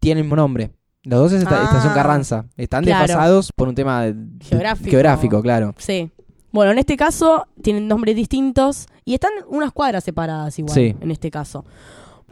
tienen 0.00 0.18
el 0.18 0.24
mismo 0.24 0.36
nombre. 0.36 0.70
Los 1.04 1.20
dos 1.20 1.32
es 1.32 1.42
esta- 1.42 1.60
Ah, 1.62 1.64
estación 1.64 1.94
Carranza. 1.94 2.46
Están 2.56 2.84
claro. 2.84 3.02
desfasados 3.06 3.52
por 3.54 3.68
un 3.68 3.74
tema 3.74 4.04
Geográfico. 4.40 4.90
geográfico, 4.90 5.42
claro. 5.42 5.74
Sí. 5.78 6.10
Bueno, 6.50 6.72
en 6.72 6.78
este 6.78 6.96
caso 6.96 7.46
tienen 7.62 7.86
nombres 7.88 8.16
distintos 8.16 8.86
y 9.04 9.14
están 9.14 9.30
unas 9.48 9.72
cuadras 9.72 10.02
separadas 10.04 10.58
igual, 10.58 10.74
Sí. 10.74 10.96
en 11.00 11.10
este 11.10 11.30
caso. 11.30 11.64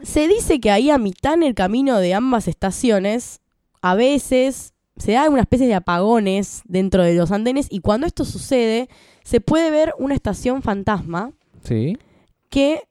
Se 0.01 0.27
dice 0.27 0.59
que 0.59 0.69
ahí 0.71 0.89
a 0.89 0.97
mitad 0.97 1.33
en 1.35 1.43
el 1.43 1.53
camino 1.55 1.97
de 1.99 2.13
ambas 2.13 2.47
estaciones, 2.47 3.41
a 3.81 3.95
veces 3.95 4.73
se 4.97 5.11
da 5.13 5.29
una 5.29 5.41
especie 5.41 5.67
de 5.67 5.75
apagones 5.75 6.61
dentro 6.65 7.03
de 7.03 7.13
los 7.15 7.31
andenes 7.31 7.67
y 7.69 7.79
cuando 7.79 8.07
esto 8.07 8.25
sucede, 8.25 8.89
se 9.23 9.41
puede 9.41 9.69
ver 9.71 9.93
una 9.99 10.15
estación 10.15 10.61
fantasma 10.61 11.31
Sí. 11.63 11.97
que 12.49 12.81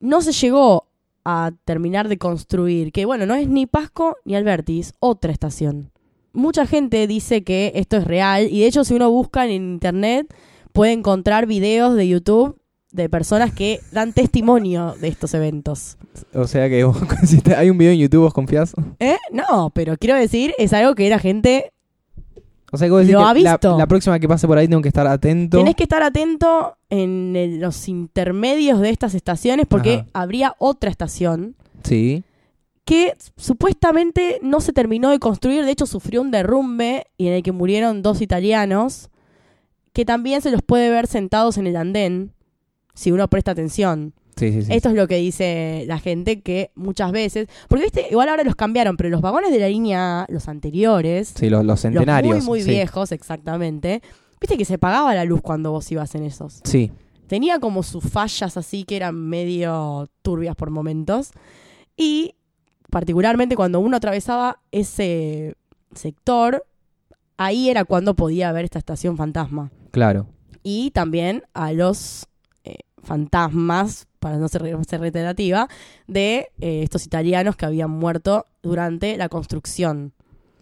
no 0.00 0.20
se 0.22 0.32
llegó 0.32 0.86
a 1.24 1.52
terminar 1.64 2.08
de 2.08 2.18
construir, 2.18 2.92
que 2.92 3.06
bueno, 3.06 3.24
no 3.26 3.34
es 3.34 3.48
ni 3.48 3.66
Pasco 3.66 4.16
ni 4.24 4.34
Alberti, 4.36 4.80
es 4.80 4.92
otra 5.00 5.32
estación. 5.32 5.90
Mucha 6.32 6.66
gente 6.66 7.06
dice 7.06 7.44
que 7.44 7.72
esto 7.76 7.96
es 7.96 8.04
real 8.04 8.48
y 8.50 8.60
de 8.60 8.66
hecho 8.66 8.84
si 8.84 8.92
uno 8.94 9.10
busca 9.10 9.46
en 9.46 9.52
internet 9.52 10.34
puede 10.72 10.92
encontrar 10.92 11.46
videos 11.46 11.94
de 11.94 12.08
YouTube 12.08 12.58
de 12.94 13.08
personas 13.08 13.52
que 13.52 13.80
dan 13.92 14.12
testimonio 14.12 14.94
de 15.00 15.08
estos 15.08 15.34
eventos. 15.34 15.96
O 16.32 16.46
sea 16.46 16.68
que 16.68 16.84
vos, 16.84 16.96
si 17.26 17.40
te- 17.40 17.56
hay 17.56 17.68
un 17.68 17.76
video 17.76 17.92
en 17.92 17.98
YouTube, 17.98 18.22
¿vos 18.22 18.32
confiás? 18.32 18.72
¿Eh? 19.00 19.16
No, 19.32 19.70
pero 19.74 19.96
quiero 19.98 20.14
decir, 20.16 20.54
es 20.58 20.72
algo 20.72 20.94
que 20.94 21.10
la 21.10 21.18
gente... 21.18 21.72
O 22.70 22.76
sea 22.76 22.86
que 22.88 22.92
vos 22.92 23.00
decís 23.00 23.12
Lo 23.14 23.18
que 23.20 23.24
ha 23.24 23.34
la- 23.34 23.52
visto. 23.52 23.78
La, 23.78 23.86
próxima 23.86 24.18
que 24.18 24.28
pase 24.28 24.46
por 24.46 24.58
ahí 24.58 24.66
tengo 24.68 24.80
que 24.82 24.88
estar 24.88 25.06
atento. 25.06 25.58
Tenés 25.58 25.74
que 25.76 25.82
estar 25.84 26.02
atento 26.02 26.76
en 26.88 27.34
el- 27.36 27.60
los 27.60 27.88
intermedios 27.88 28.80
de 28.80 28.90
estas 28.90 29.14
estaciones 29.14 29.66
porque 29.68 29.94
Ajá. 29.94 30.06
habría 30.12 30.54
otra 30.58 30.88
estación 30.90 31.54
Sí. 31.82 32.22
que 32.84 33.14
supuestamente 33.36 34.38
no 34.42 34.60
se 34.60 34.72
terminó 34.72 35.10
de 35.10 35.18
construir, 35.18 35.64
de 35.64 35.70
hecho 35.72 35.86
sufrió 35.86 36.20
un 36.22 36.30
derrumbe 36.30 37.06
y 37.16 37.26
en 37.26 37.32
el 37.34 37.42
que 37.42 37.52
murieron 37.52 38.02
dos 38.02 38.20
italianos, 38.20 39.08
que 39.92 40.04
también 40.04 40.42
se 40.42 40.50
los 40.50 40.62
puede 40.62 40.90
ver 40.90 41.06
sentados 41.06 41.58
en 41.58 41.66
el 41.68 41.76
andén, 41.76 42.32
si 42.94 43.12
uno 43.12 43.28
presta 43.28 43.50
atención. 43.52 44.14
Sí, 44.36 44.50
sí, 44.50 44.62
sí. 44.62 44.72
Esto 44.72 44.88
es 44.88 44.94
lo 44.96 45.06
que 45.06 45.16
dice 45.16 45.84
la 45.86 45.98
gente 46.00 46.40
que 46.40 46.70
muchas 46.74 47.12
veces, 47.12 47.46
porque 47.68 47.84
viste, 47.84 48.06
igual 48.10 48.28
ahora 48.28 48.42
los 48.42 48.56
cambiaron, 48.56 48.96
pero 48.96 49.08
los 49.08 49.20
vagones 49.20 49.52
de 49.52 49.60
la 49.60 49.68
línea 49.68 50.22
A, 50.22 50.26
los 50.28 50.48
anteriores, 50.48 51.32
Sí, 51.36 51.48
los, 51.48 51.64
los 51.64 51.80
centenarios. 51.80 52.36
los 52.36 52.44
muy 52.44 52.60
muy 52.62 52.68
viejos 52.68 53.12
exactamente, 53.12 54.02
viste 54.40 54.56
que 54.56 54.64
se 54.64 54.76
pagaba 54.78 55.14
la 55.14 55.24
luz 55.24 55.40
cuando 55.40 55.70
vos 55.70 55.90
ibas 55.92 56.14
en 56.16 56.24
esos. 56.24 56.60
Sí. 56.64 56.90
Tenía 57.28 57.60
como 57.60 57.82
sus 57.84 58.04
fallas 58.04 58.56
así 58.56 58.82
que 58.84 58.96
eran 58.96 59.14
medio 59.14 60.08
turbias 60.22 60.56
por 60.56 60.70
momentos. 60.70 61.30
Y 61.96 62.34
particularmente 62.90 63.56
cuando 63.56 63.80
uno 63.80 63.96
atravesaba 63.96 64.60
ese 64.72 65.54
sector, 65.94 66.66
ahí 67.36 67.70
era 67.70 67.84
cuando 67.84 68.14
podía 68.14 68.52
ver 68.52 68.64
esta 68.64 68.78
estación 68.78 69.16
fantasma. 69.16 69.70
Claro. 69.90 70.26
Y 70.62 70.90
también 70.90 71.44
a 71.54 71.72
los 71.72 72.26
fantasmas, 73.04 74.06
para 74.18 74.38
no 74.38 74.48
ser, 74.48 74.62
ser 74.86 75.00
reiterativa, 75.00 75.68
de 76.06 76.48
eh, 76.60 76.82
estos 76.82 77.06
italianos 77.06 77.56
que 77.56 77.66
habían 77.66 77.90
muerto 77.90 78.46
durante 78.62 79.16
la 79.16 79.28
construcción. 79.28 80.12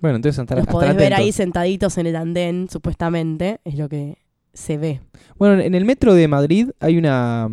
Bueno, 0.01 0.17
entonces 0.17 0.41
estar, 0.41 0.59
Los 0.59 0.67
podés 0.67 0.97
ver 0.97 1.15
ahí 1.15 1.31
sentaditos 1.33 1.97
en 1.99 2.07
el 2.07 2.17
andén, 2.17 2.69
supuestamente, 2.69 3.61
es 3.65 3.77
lo 3.77 3.89
que, 3.89 4.19
se 4.53 4.77
ve. 4.77 5.01
Bueno, 5.39 5.61
en 5.61 5.75
el 5.75 5.85
metro 5.85 6.15
de 6.15 6.29
Madrid 6.29 6.71
hay 6.81 6.99
una. 6.99 7.49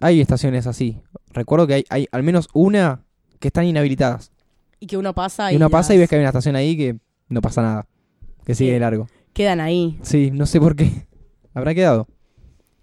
Hay 0.00 0.20
estaciones 0.20 0.66
así. 0.66 1.00
Recuerdo 1.32 1.66
que 1.66 1.74
hay, 1.74 1.84
hay 1.90 2.06
al 2.10 2.22
menos 2.22 2.48
una 2.52 3.04
que 3.38 3.48
están 3.48 3.64
inhabilitadas. 3.64 4.32
Y 4.80 4.86
que 4.86 4.96
uno 4.96 5.14
pasa 5.14 5.50
Y 5.50 5.54
y, 5.54 5.56
uno 5.56 5.70
pasa 5.70 5.94
y 5.94 5.98
ves 5.98 6.08
que 6.08 6.16
hay 6.16 6.20
una 6.20 6.30
estación 6.30 6.56
ahí 6.56 6.76
que 6.76 6.96
no 7.28 7.40
pasa 7.40 7.62
nada. 7.62 7.86
Que 8.44 8.54
sigue 8.54 8.72
de 8.72 8.80
largo. 8.80 9.06
quedan 9.32 9.60
ahí. 9.60 9.98
Sí, 10.02 10.30
no 10.32 10.46
sé 10.46 10.58
por 10.60 10.74
qué. 10.74 11.06
Habrá 11.54 11.74
quedado. 11.74 12.08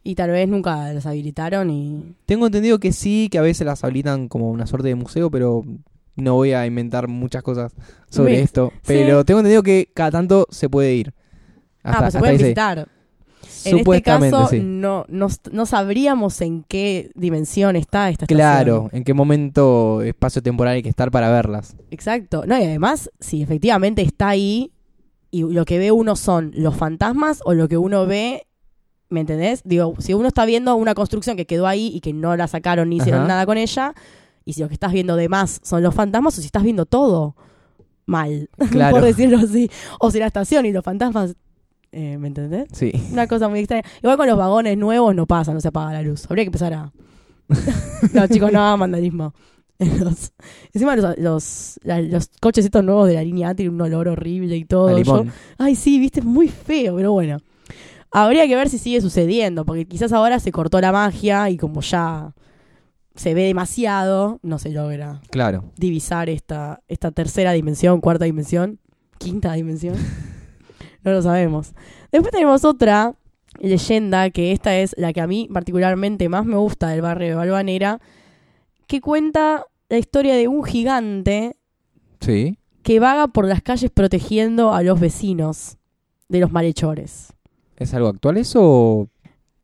Y 0.10 0.16
tal 0.16 0.32
vez 0.32 0.50
nunca 0.50 0.92
las 0.92 1.06
habilitaron 1.06 1.70
y... 1.70 2.16
Tengo 2.26 2.48
entendido 2.48 2.80
que 2.80 2.92
sí, 2.92 3.28
que 3.30 3.38
a 3.38 3.44
veces 3.44 3.68
las 3.68 3.84
habilitan 3.84 4.28
como 4.28 4.50
una 4.50 4.66
suerte 4.66 4.88
de 4.88 4.96
museo, 4.96 5.30
pero 5.30 5.64
no 6.16 6.34
voy 6.34 6.54
a 6.54 6.66
inventar 6.66 7.08
muchas 7.08 7.44
cosas 7.44 7.74
sobre 8.10 8.42
esto. 8.42 8.72
Sí. 8.78 8.80
Pero 8.88 9.24
tengo 9.24 9.42
entendido 9.42 9.62
que 9.62 9.92
cada 9.94 10.10
tanto 10.10 10.48
se 10.50 10.68
puede 10.68 10.96
ir. 10.96 11.14
ah, 11.84 11.98
pues 12.00 12.14
se 12.14 12.20
sé. 12.22 12.32
visitar. 12.32 12.80
En 12.80 12.88
este 13.44 13.70
Supuestamente, 13.70 14.36
caso, 14.36 14.50
sí. 14.50 14.62
no, 14.64 15.06
no, 15.10 15.28
no 15.52 15.66
sabríamos 15.68 16.42
en 16.42 16.64
qué 16.64 17.12
dimensión 17.14 17.76
está 17.76 18.10
esta 18.10 18.26
estación. 18.26 18.38
Claro, 18.40 18.90
en 18.92 19.04
qué 19.04 19.14
momento 19.14 20.02
espacio 20.02 20.42
temporal 20.42 20.74
hay 20.74 20.82
que 20.82 20.90
estar 20.90 21.12
para 21.12 21.30
verlas. 21.30 21.76
Exacto. 21.92 22.46
No, 22.48 22.58
y 22.58 22.64
además, 22.64 23.12
si 23.20 23.44
efectivamente 23.44 24.02
está 24.02 24.30
ahí 24.30 24.72
y 25.30 25.44
lo 25.44 25.66
que 25.66 25.78
ve 25.78 25.92
uno 25.92 26.16
son 26.16 26.52
los 26.56 26.76
fantasmas 26.76 27.42
o 27.46 27.54
lo 27.54 27.68
que 27.68 27.78
uno 27.78 28.08
ve, 28.08 28.48
¿me 29.10 29.22
entendés? 29.22 29.62
Digo, 29.64 29.96
si 30.00 30.14
uno 30.14 30.28
está 30.28 30.46
viendo 30.46 30.76
una 30.76 30.94
construcción 30.96 31.36
que 31.38 31.46
quedó 31.46 31.68
ahí 31.68 31.92
y 31.94 32.00
que 32.02 32.14
no 32.14 32.36
la 32.36 32.48
sacaron 32.48 32.90
ni 32.90 32.98
hicieron 32.98 33.22
Ajá. 33.22 33.28
nada 33.28 33.46
con 33.46 33.58
ella, 33.58 33.94
y 34.46 34.54
si 34.54 34.62
lo 34.62 34.68
que 34.68 34.74
estás 34.74 34.92
viendo 34.94 35.16
de 35.16 35.30
más 35.30 35.60
son 35.64 35.84
los 35.84 35.94
fantasmas 35.96 36.38
o 36.38 36.42
si 36.42 36.46
estás 36.48 36.64
viendo 36.64 36.86
todo 36.86 37.36
mal, 38.06 38.50
Claro. 38.72 38.96
por 38.98 39.06
decirlo 39.06 39.38
así. 39.40 39.70
O 40.00 40.10
si 40.12 40.20
la 40.20 40.28
estación 40.28 40.66
y 40.66 40.72
los 40.72 40.84
fantasmas, 40.84 41.36
eh, 41.92 42.18
¿me 42.20 42.28
entendés? 42.28 42.68
Sí. 42.72 42.92
Una 43.12 43.28
cosa 43.28 43.48
muy 43.50 43.60
extraña. 43.60 43.84
Igual 44.02 44.18
con 44.18 44.28
los 44.28 44.38
vagones 44.38 44.78
nuevos 44.78 45.16
no 45.16 45.26
pasa, 45.28 45.54
no 45.54 45.62
se 45.62 45.68
apaga 45.70 45.94
la 45.94 46.02
luz. 46.02 46.26
Habría 46.30 46.44
que 46.46 46.50
empezar 46.50 46.74
a. 46.74 46.92
no, 48.14 48.28
chicos, 48.28 48.52
no 48.52 48.62
hagan 48.62 48.80
vandalismo. 48.80 49.34
Los- 49.80 50.34
Encima 50.74 50.96
los, 50.96 51.18
los, 51.18 51.80
los 51.84 52.30
coches 52.42 52.66
estos 52.66 52.84
nuevos 52.84 53.08
de 53.08 53.14
la 53.16 53.24
línea 53.24 53.50
A 53.50 53.56
tienen 53.56 53.74
un 53.76 53.82
olor 53.82 54.08
horrible 54.10 54.56
y 54.58 54.66
todo. 54.66 54.98
Yo- 55.00 55.26
ay, 55.58 55.76
sí, 55.76 56.00
viste, 56.00 56.20
es 56.20 56.26
muy 56.26 56.48
feo, 56.50 56.96
pero 56.98 57.12
bueno. 57.14 57.38
Habría 58.12 58.48
que 58.48 58.56
ver 58.56 58.70
si 58.70 58.78
sigue 58.78 59.02
sucediendo, 59.02 59.66
porque 59.66 59.86
quizás 59.88 60.12
ahora 60.14 60.40
se 60.40 60.52
cortó 60.52 60.82
la 60.82 60.92
magia 60.92 61.50
y 61.50 61.58
como 61.58 61.82
ya 61.82 62.34
se 63.16 63.34
ve 63.34 63.44
demasiado, 63.44 64.40
no 64.42 64.58
se 64.60 64.70
logra 64.72 65.22
Claro. 65.30 65.66
divisar 65.78 66.30
esta, 66.30 66.82
esta 66.88 67.12
tercera 67.12 67.52
dimensión, 67.52 68.02
cuarta 68.02 68.26
dimensión, 68.26 68.80
quinta 69.20 69.54
dimensión. 69.54 69.96
no 71.04 71.12
lo 71.12 71.22
sabemos. 71.22 71.74
Después 72.12 72.32
tenemos 72.32 72.66
otra 72.66 73.14
leyenda, 73.60 74.30
que 74.30 74.54
esta 74.54 74.76
es 74.78 74.96
la 74.98 75.12
que 75.14 75.22
a 75.22 75.28
mí 75.28 75.48
particularmente 75.54 76.30
más 76.30 76.46
me 76.46 76.56
gusta 76.56 76.88
del 76.90 77.02
barrio 77.02 77.30
de 77.30 77.36
Balvanera, 77.36 78.00
que 78.88 79.02
cuenta 79.02 79.66
la 79.90 79.98
historia 79.98 80.36
de 80.36 80.48
un 80.48 80.64
gigante 80.64 81.58
Sí. 82.22 82.58
que 82.84 83.00
vaga 83.00 83.28
por 83.28 83.46
las 83.46 83.62
calles 83.62 83.92
protegiendo 83.92 84.74
a 84.74 84.82
los 84.82 85.00
vecinos 85.00 85.78
de 86.28 86.40
los 86.40 86.52
malhechores. 86.52 87.34
¿Es 87.80 87.94
algo 87.94 88.10
actual 88.10 88.38
eso? 88.38 88.60
o- 88.62 89.08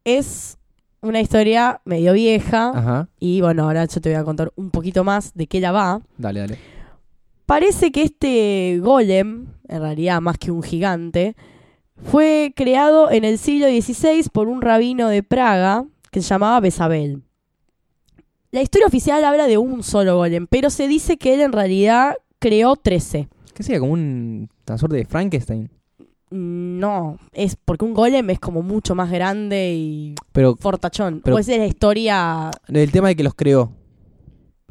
Es 0.03 0.57
una 1.01 1.21
historia 1.21 1.81
medio 1.85 2.13
vieja 2.13 2.71
Ajá. 2.73 3.09
y 3.19 3.41
bueno, 3.41 3.63
ahora 3.65 3.85
yo 3.85 4.01
te 4.01 4.09
voy 4.09 4.17
a 4.17 4.23
contar 4.23 4.51
un 4.55 4.71
poquito 4.71 5.03
más 5.03 5.33
de 5.35 5.45
qué 5.47 5.59
la 5.59 5.71
va. 5.71 6.01
Dale, 6.17 6.39
dale. 6.39 6.57
Parece 7.45 7.91
que 7.91 8.01
este 8.03 8.79
golem, 8.81 9.47
en 9.67 9.81
realidad 9.81 10.19
más 10.21 10.37
que 10.39 10.49
un 10.51 10.63
gigante, 10.63 11.35
fue 12.03 12.53
creado 12.55 13.11
en 13.11 13.23
el 13.23 13.37
siglo 13.37 13.67
XVI 13.67 14.27
por 14.31 14.47
un 14.47 14.61
rabino 14.61 15.07
de 15.09 15.21
Praga 15.21 15.85
que 16.11 16.21
se 16.21 16.29
llamaba 16.29 16.59
Besabel. 16.59 17.21
La 18.51 18.61
historia 18.61 18.87
oficial 18.87 19.23
habla 19.25 19.47
de 19.47 19.57
un 19.57 19.83
solo 19.83 20.15
golem, 20.17 20.47
pero 20.47 20.69
se 20.69 20.87
dice 20.87 21.17
que 21.17 21.33
él 21.35 21.41
en 21.41 21.51
realidad 21.51 22.15
creó 22.39 22.75
13. 22.77 23.27
¿Qué 23.53 23.63
sería? 23.63 23.79
Como 23.79 23.91
un, 23.93 24.49
una 24.67 24.77
suerte 24.77 24.97
de 24.97 25.05
Frankenstein. 25.05 25.69
No, 26.31 27.17
es 27.33 27.55
porque 27.55 27.85
un 27.85 27.93
golem 27.93 28.29
es 28.31 28.39
como 28.39 28.61
mucho 28.61 28.95
más 28.95 29.11
grande 29.11 29.73
y 29.75 30.15
Pero 30.31 30.55
fortachón. 30.55 31.21
Pero- 31.23 31.35
o 31.35 31.39
esa 31.39 31.53
es 31.53 31.59
la 31.59 31.67
historia, 31.67 32.51
el 32.67 32.91
tema 32.91 33.09
de 33.09 33.15
que 33.15 33.23
los 33.23 33.35
creó. 33.35 33.71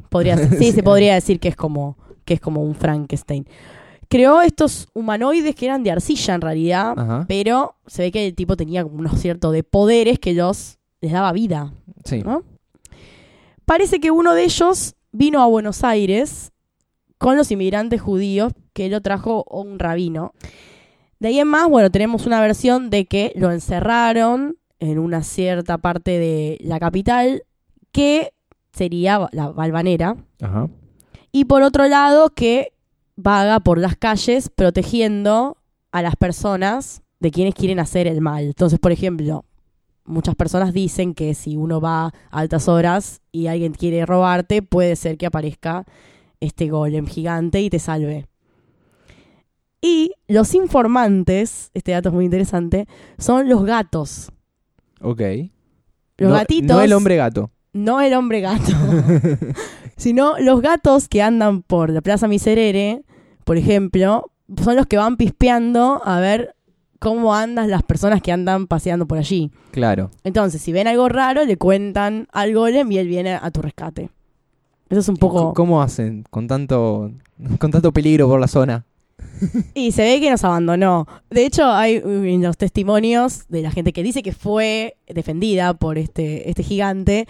podría 0.09 0.37
ser. 0.37 0.57
Sí, 0.59 0.71
se 0.71 0.83
podría 0.83 1.13
decir 1.15 1.39
que 1.39 1.47
es 1.47 1.55
como 1.55 1.97
que 2.25 2.35
es 2.35 2.39
como 2.41 2.61
un 2.63 2.73
Frankenstein. 2.75 3.45
Creó 4.07 4.41
estos 4.41 4.87
humanoides 4.93 5.55
que 5.55 5.65
eran 5.65 5.83
de 5.83 5.91
arcilla 5.91 6.35
en 6.35 6.41
realidad, 6.41 6.93
Ajá. 6.97 7.25
pero 7.27 7.75
se 7.87 8.03
ve 8.03 8.11
que 8.11 8.27
el 8.27 8.35
tipo 8.35 8.55
tenía 8.57 8.83
como 8.83 8.97
unos 8.97 9.19
ciertos 9.19 9.51
de 9.53 9.63
poderes 9.63 10.19
que 10.19 10.33
los 10.33 10.77
les 11.01 11.11
daba 11.11 11.31
vida. 11.33 11.73
Sí. 12.03 12.21
¿no? 12.23 12.43
Parece 13.65 13.99
que 13.99 14.11
uno 14.11 14.33
de 14.33 14.43
ellos 14.43 14.95
vino 15.11 15.41
a 15.41 15.47
Buenos 15.47 15.83
Aires 15.83 16.51
con 17.17 17.37
los 17.37 17.49
inmigrantes 17.51 18.01
judíos 18.01 18.53
que 18.73 18.89
lo 18.89 19.01
trajo 19.01 19.43
un 19.49 19.79
rabino. 19.79 20.33
De 21.19 21.29
ahí 21.29 21.39
en 21.39 21.47
más, 21.47 21.69
bueno, 21.69 21.89
tenemos 21.89 22.25
una 22.25 22.41
versión 22.41 22.89
de 22.89 23.05
que 23.05 23.31
lo 23.35 23.51
encerraron 23.51 24.57
en 24.79 24.99
una 24.99 25.23
cierta 25.23 25.77
parte 25.77 26.19
de 26.19 26.57
la 26.61 26.79
capital 26.79 27.43
que 27.91 28.33
sería 28.73 29.27
la 29.31 29.49
Balvanera. 29.49 30.17
Ajá. 30.41 30.69
Y 31.31 31.45
por 31.45 31.63
otro 31.63 31.87
lado, 31.87 32.29
que 32.29 32.73
vaga 33.15 33.59
por 33.59 33.77
las 33.77 33.95
calles 33.95 34.49
protegiendo 34.49 35.57
a 35.91 36.01
las 36.01 36.15
personas 36.15 37.01
de 37.19 37.31
quienes 37.31 37.55
quieren 37.55 37.79
hacer 37.79 38.07
el 38.07 38.21
mal. 38.21 38.45
Entonces, 38.45 38.79
por 38.79 38.91
ejemplo, 38.91 39.45
muchas 40.05 40.35
personas 40.35 40.73
dicen 40.73 41.13
que 41.13 41.33
si 41.33 41.55
uno 41.55 41.81
va 41.81 42.05
a 42.05 42.13
altas 42.31 42.67
horas 42.67 43.21
y 43.31 43.47
alguien 43.47 43.73
quiere 43.73 44.05
robarte, 44.05 44.61
puede 44.61 44.95
ser 44.95 45.17
que 45.17 45.25
aparezca 45.25 45.85
este 46.39 46.69
golem 46.69 47.07
gigante 47.07 47.61
y 47.61 47.69
te 47.69 47.79
salve. 47.79 48.27
Y 49.85 50.13
los 50.27 50.55
informantes, 50.55 51.69
este 51.75 51.91
dato 51.91 52.09
es 52.09 52.15
muy 52.15 52.25
interesante, 52.25 52.87
son 53.19 53.47
los 53.47 53.63
gatos. 53.65 54.31
Ok. 54.99 55.21
Los 56.17 56.31
no, 56.31 56.35
gatitos. 56.35 56.75
No 56.75 56.81
el 56.81 56.91
hombre 56.91 57.17
gato. 57.17 57.51
No 57.71 58.01
el 58.01 58.15
hombre 58.15 58.41
gato, 58.41 58.71
sino 59.95 60.39
los 60.39 60.61
gatos 60.61 61.07
que 61.07 61.21
andan 61.21 61.61
por 61.61 61.91
la 61.91 62.01
Plaza 62.01 62.27
Miserere, 62.27 63.03
por 63.43 63.57
ejemplo, 63.57 64.31
son 64.63 64.75
los 64.75 64.87
que 64.87 64.97
van 64.97 65.17
pispeando 65.17 66.01
a 66.03 66.19
ver 66.19 66.55
cómo 66.97 67.35
andan 67.35 67.69
las 67.69 67.83
personas 67.83 68.23
que 68.23 68.31
andan 68.31 68.65
paseando 68.65 69.05
por 69.05 69.19
allí. 69.19 69.51
Claro. 69.69 70.09
Entonces, 70.23 70.63
si 70.63 70.71
ven 70.71 70.87
algo 70.87 71.09
raro, 71.09 71.45
le 71.45 71.57
cuentan 71.57 72.27
al 72.31 72.55
golem 72.55 72.91
y 72.91 72.97
él 72.97 73.07
viene 73.07 73.35
a 73.35 73.51
tu 73.51 73.61
rescate. 73.61 74.09
Eso 74.89 75.01
es 75.01 75.09
un 75.09 75.17
poco... 75.17 75.53
¿Cómo 75.53 75.83
hacen 75.83 76.23
con 76.31 76.47
tanto, 76.47 77.11
con 77.59 77.69
tanto 77.69 77.91
peligro 77.91 78.27
por 78.27 78.39
la 78.39 78.47
zona? 78.47 78.83
Y 79.73 79.91
se 79.91 80.03
ve 80.03 80.19
que 80.19 80.29
nos 80.29 80.43
abandonó. 80.43 81.07
De 81.29 81.45
hecho, 81.45 81.65
hay 81.69 82.01
los 82.39 82.57
testimonios 82.57 83.47
de 83.47 83.61
la 83.61 83.71
gente 83.71 83.93
que 83.93 84.03
dice 84.03 84.23
que 84.23 84.31
fue 84.31 84.97
defendida 85.07 85.73
por 85.73 85.97
este, 85.97 86.49
este 86.49 86.63
gigante, 86.63 87.27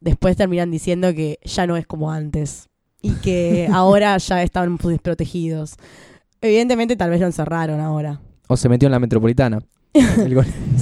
después 0.00 0.36
terminan 0.36 0.70
diciendo 0.70 1.12
que 1.14 1.38
ya 1.44 1.66
no 1.66 1.76
es 1.76 1.86
como 1.86 2.10
antes 2.10 2.68
y 3.02 3.12
que 3.16 3.68
ahora 3.72 4.16
ya 4.18 4.42
están 4.42 4.76
desprotegidos. 4.76 5.76
Evidentemente, 6.40 6.96
tal 6.96 7.10
vez 7.10 7.20
lo 7.20 7.26
encerraron 7.26 7.80
ahora. 7.80 8.20
O 8.48 8.56
se 8.56 8.68
metió 8.68 8.86
en 8.86 8.92
la 8.92 8.98
metropolitana. 9.00 9.60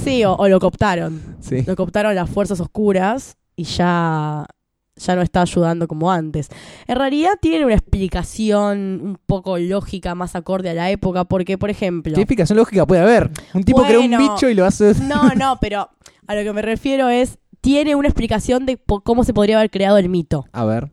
Sí, 0.01 0.23
o, 0.23 0.33
o 0.35 0.47
lo 0.47 0.59
cooptaron. 0.59 1.21
sí. 1.41 1.63
Lo 1.67 1.75
cooptaron 1.75 2.15
las 2.15 2.29
fuerzas 2.29 2.59
oscuras 2.61 3.35
y 3.57 3.65
ya, 3.65 4.45
ya 4.95 5.15
no 5.15 5.21
está 5.21 5.41
ayudando 5.41 5.87
como 5.87 6.11
antes. 6.11 6.49
En 6.87 6.95
realidad 6.95 7.31
tiene 7.41 7.65
una 7.65 7.75
explicación 7.75 8.99
un 9.01 9.17
poco 9.25 9.57
lógica, 9.57 10.15
más 10.15 10.35
acorde 10.35 10.69
a 10.69 10.73
la 10.73 10.89
época, 10.91 11.23
porque, 11.25 11.57
por 11.57 11.69
ejemplo... 11.69 12.13
¿Qué 12.13 12.21
explicación 12.21 12.57
lógica 12.57 12.85
puede 12.85 13.01
haber? 13.01 13.31
Un 13.53 13.63
tipo 13.63 13.83
crea 13.83 13.99
un 13.99 14.09
Bueno. 14.11 14.33
bicho 14.33 14.49
y 14.49 14.53
lo 14.53 14.65
hace. 14.65 14.93
No, 15.03 15.29
no, 15.35 15.57
pero 15.61 15.89
a 16.27 16.35
lo 16.35 16.43
que 16.43 16.53
me 16.53 16.61
refiero 16.61 17.09
es, 17.09 17.39
tiene 17.61 17.95
una 17.95 18.07
explicación 18.07 18.65
de 18.65 18.77
cómo 19.03 19.23
se 19.23 19.33
podría 19.33 19.57
haber 19.57 19.71
creado 19.71 19.97
el 19.97 20.09
mito. 20.09 20.45
A 20.51 20.65
ver. 20.65 20.91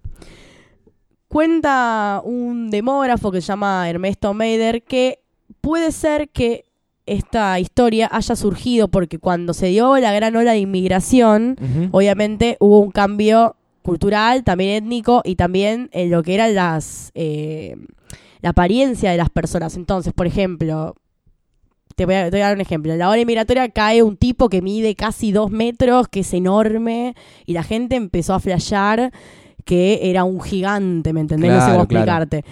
Cuenta 1.29 2.23
un 2.25 2.71
demógrafo 2.71 3.31
que 3.31 3.41
se 3.43 3.49
llama 3.49 3.89
Ernesto 3.91 4.33
Meider 4.33 4.83
que 4.83 5.21
puede 5.61 5.93
ser 5.93 6.31
que 6.31 6.65
esta 7.05 7.59
historia 7.61 8.09
haya 8.11 8.35
surgido 8.35 8.89
porque 8.89 9.19
cuando 9.19 9.53
se 9.53 9.67
dio 9.67 9.97
la 9.99 10.13
gran 10.13 10.37
ola 10.37 10.53
de 10.53 10.59
inmigración, 10.61 11.57
obviamente 11.93 12.57
hubo 12.61 12.81
un 12.81 12.91
cambio 12.91 13.57
cultural, 13.89 14.45
también 14.45 14.85
étnico 14.85 15.23
y 15.25 15.37
también 15.37 15.89
en 15.93 16.11
lo 16.11 16.23
que 16.23 16.35
eran 16.35 16.55
las 16.55 17.11
eh, 17.15 17.77
la 18.41 18.51
apariencia 18.51 19.11
de 19.11 19.17
las 19.17 19.31
personas. 19.31 19.77
Entonces, 19.77 20.13
por 20.13 20.27
ejemplo, 20.27 20.95
te 21.97 22.05
voy, 22.05 22.15
a, 22.15 22.25
te 22.25 22.31
voy 22.31 22.41
a 22.41 22.47
dar 22.47 22.55
un 22.55 22.61
ejemplo. 22.61 22.93
En 22.93 22.99
la 22.99 23.09
ola 23.09 23.25
migratoria 23.25 23.69
cae 23.71 24.03
un 24.03 24.17
tipo 24.17 24.49
que 24.49 24.63
mide 24.63 24.95
casi 24.95 25.33
dos 25.33 25.51
metros, 25.51 26.07
que 26.09 26.21
es 26.21 26.35
enorme, 26.35 27.15
y 27.47 27.55
la 27.55 27.63
gente 27.63 27.97
empezó 27.97 28.35
a 28.35 28.41
flashear 28.41 29.11
que 29.65 30.11
era 30.11 30.25
un 30.25 30.41
gigante, 30.41 31.13
¿me 31.13 31.21
entendés? 31.21 31.51
no 31.51 31.61
sé 31.61 31.73
cómo 31.73 31.87
claro. 31.87 32.25
explicarte. 32.25 32.45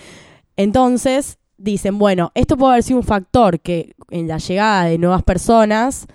Entonces, 0.56 1.38
dicen, 1.58 1.98
bueno, 1.98 2.32
esto 2.34 2.56
puede 2.56 2.72
haber 2.72 2.82
sido 2.82 2.98
un 2.98 3.04
factor 3.04 3.60
que 3.60 3.94
en 4.10 4.26
la 4.26 4.38
llegada 4.38 4.84
de 4.84 4.98
nuevas 4.98 5.22
personas 5.22 6.06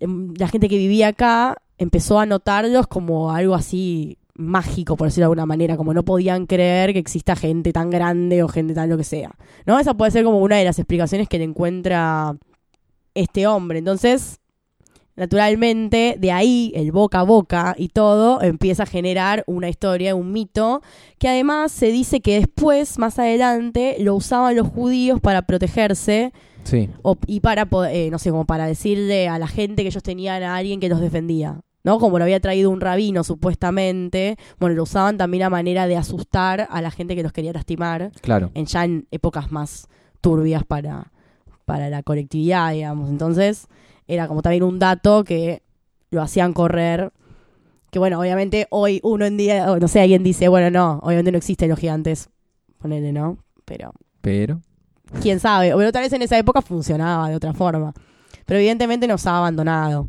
em, 0.00 0.32
la 0.36 0.48
gente 0.48 0.68
que 0.68 0.78
vivía 0.78 1.08
acá 1.08 1.56
empezó 1.78 2.18
a 2.20 2.26
notarlos 2.26 2.86
como 2.86 3.32
algo 3.32 3.54
así 3.54 4.18
mágico, 4.36 4.96
por 4.96 5.06
decirlo 5.08 5.22
de 5.22 5.26
alguna 5.26 5.46
manera, 5.46 5.76
como 5.76 5.94
no 5.94 6.04
podían 6.04 6.46
creer 6.46 6.92
que 6.92 6.98
exista 6.98 7.36
gente 7.36 7.72
tan 7.72 7.90
grande 7.90 8.42
o 8.42 8.48
gente 8.48 8.74
tan 8.74 8.88
lo 8.90 8.96
que 8.96 9.04
sea. 9.04 9.30
¿No? 9.66 9.78
Esa 9.78 9.94
puede 9.94 10.10
ser 10.10 10.24
como 10.24 10.38
una 10.38 10.56
de 10.56 10.64
las 10.64 10.78
explicaciones 10.78 11.28
que 11.28 11.38
le 11.38 11.44
encuentra 11.44 12.36
este 13.14 13.46
hombre. 13.46 13.78
Entonces, 13.78 14.40
naturalmente, 15.16 16.16
de 16.18 16.32
ahí 16.32 16.72
el 16.74 16.90
boca 16.92 17.20
a 17.20 17.22
boca 17.22 17.74
y 17.78 17.88
todo 17.88 18.42
empieza 18.42 18.82
a 18.82 18.86
generar 18.86 19.44
una 19.46 19.68
historia, 19.68 20.14
un 20.14 20.32
mito, 20.32 20.82
que 21.18 21.28
además 21.28 21.70
se 21.72 21.86
dice 21.92 22.20
que 22.20 22.34
después, 22.40 22.98
más 22.98 23.18
adelante, 23.18 23.96
lo 24.00 24.14
usaban 24.16 24.56
los 24.56 24.66
judíos 24.68 25.20
para 25.20 25.42
protegerse 25.42 26.32
Sí. 26.64 26.88
o- 27.02 27.16
y 27.26 27.40
para, 27.40 27.68
eh, 27.90 28.08
no 28.10 28.18
sé, 28.18 28.30
como 28.30 28.46
para 28.46 28.66
decirle 28.66 29.28
a 29.28 29.38
la 29.38 29.46
gente 29.46 29.82
que 29.82 29.88
ellos 29.88 30.02
tenían 30.02 30.42
a 30.42 30.56
alguien 30.56 30.80
que 30.80 30.88
los 30.88 31.00
defendía. 31.00 31.60
¿No? 31.84 31.98
Como 31.98 32.18
lo 32.18 32.24
había 32.24 32.40
traído 32.40 32.70
un 32.70 32.80
rabino, 32.80 33.22
supuestamente. 33.24 34.36
Bueno, 34.58 34.74
lo 34.74 34.84
usaban 34.84 35.18
también 35.18 35.42
a 35.44 35.50
manera 35.50 35.86
de 35.86 35.96
asustar 35.96 36.66
a 36.70 36.80
la 36.80 36.90
gente 36.90 37.14
que 37.14 37.22
los 37.22 37.32
quería 37.32 37.52
lastimar. 37.52 38.10
Claro. 38.22 38.50
En 38.54 38.64
ya 38.64 38.84
en 38.84 39.06
épocas 39.10 39.52
más 39.52 39.86
turbias 40.22 40.64
para, 40.64 41.12
para 41.66 41.90
la 41.90 42.02
colectividad, 42.02 42.72
digamos. 42.72 43.10
Entonces, 43.10 43.68
era 44.08 44.26
como 44.28 44.40
también 44.40 44.62
un 44.62 44.78
dato 44.78 45.24
que 45.24 45.62
lo 46.10 46.22
hacían 46.22 46.54
correr. 46.54 47.12
Que 47.90 47.98
bueno, 47.98 48.18
obviamente 48.18 48.66
hoy 48.70 48.98
uno 49.02 49.26
en 49.26 49.36
día, 49.36 49.66
no 49.78 49.86
sé, 49.88 50.00
alguien 50.00 50.24
dice, 50.24 50.48
bueno, 50.48 50.70
no, 50.70 51.00
obviamente 51.02 51.30
no 51.32 51.38
existen 51.38 51.68
los 51.68 51.78
gigantes. 51.78 52.30
Ponele, 52.78 53.12
¿no? 53.12 53.36
Pero 53.66 53.92
Pero. 54.22 54.60
quién 55.20 55.38
sabe. 55.38 55.74
O 55.74 55.78
pero 55.78 55.92
tal 55.92 56.02
vez 56.02 56.12
en 56.14 56.22
esa 56.22 56.38
época 56.38 56.62
funcionaba 56.62 57.28
de 57.28 57.36
otra 57.36 57.52
forma. 57.52 57.92
Pero 58.46 58.58
evidentemente 58.58 59.06
nos 59.06 59.26
ha 59.26 59.36
abandonado. 59.38 60.08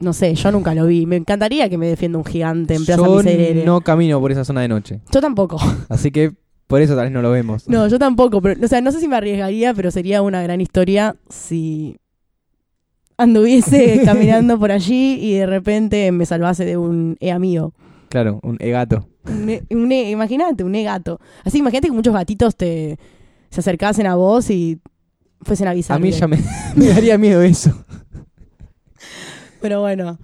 No 0.00 0.12
sé, 0.14 0.34
yo 0.34 0.50
nunca 0.50 0.74
lo 0.74 0.86
vi. 0.86 1.04
Me 1.06 1.16
encantaría 1.16 1.68
que 1.68 1.76
me 1.78 1.86
defienda 1.86 2.18
un 2.18 2.24
gigante 2.24 2.74
en 2.74 2.84
Plaza 2.84 3.04
Yo 3.04 3.16
Miserere. 3.18 3.64
no 3.64 3.80
camino 3.82 4.18
por 4.20 4.32
esa 4.32 4.44
zona 4.44 4.62
de 4.62 4.68
noche. 4.68 5.00
Yo 5.12 5.20
tampoco. 5.20 5.58
Así 5.88 6.10
que 6.10 6.32
por 6.66 6.80
eso 6.80 6.94
tal 6.96 7.04
vez 7.04 7.12
no 7.12 7.20
lo 7.20 7.30
vemos. 7.30 7.68
No, 7.68 7.86
yo 7.88 7.98
tampoco. 7.98 8.40
Pero, 8.40 8.64
o 8.64 8.68
sea, 8.68 8.80
no 8.80 8.92
sé 8.92 9.00
si 9.00 9.08
me 9.08 9.16
arriesgaría, 9.16 9.74
pero 9.74 9.90
sería 9.90 10.22
una 10.22 10.40
gran 10.42 10.60
historia 10.60 11.16
si 11.28 11.96
anduviese 13.18 14.02
caminando 14.04 14.58
por 14.58 14.72
allí 14.72 15.18
y 15.20 15.34
de 15.34 15.46
repente 15.46 16.10
me 16.12 16.26
salvase 16.26 16.64
de 16.64 16.76
un 16.76 17.16
e 17.20 17.30
amigo. 17.30 17.74
Claro, 18.08 18.40
un 18.42 18.56
e-gato. 18.60 19.06
Un 19.26 19.50
e- 19.50 19.62
un 19.70 19.92
e- 19.92 20.10
imagínate, 20.10 20.64
un 20.64 20.74
e-gato. 20.74 21.20
Así, 21.44 21.58
imagínate 21.58 21.88
que 21.88 21.92
muchos 21.94 22.14
gatitos 22.14 22.56
te 22.56 22.98
se 23.50 23.60
acercasen 23.60 24.06
a 24.06 24.14
vos 24.14 24.48
y 24.50 24.80
fuesen 25.42 25.66
a 25.68 25.70
avisar. 25.72 25.96
A 25.96 26.00
mí 26.00 26.10
ya 26.10 26.26
me, 26.28 26.38
me 26.76 26.86
daría 26.86 27.18
miedo 27.18 27.42
eso. 27.42 27.84
Pero 29.60 29.80
bueno, 29.80 30.18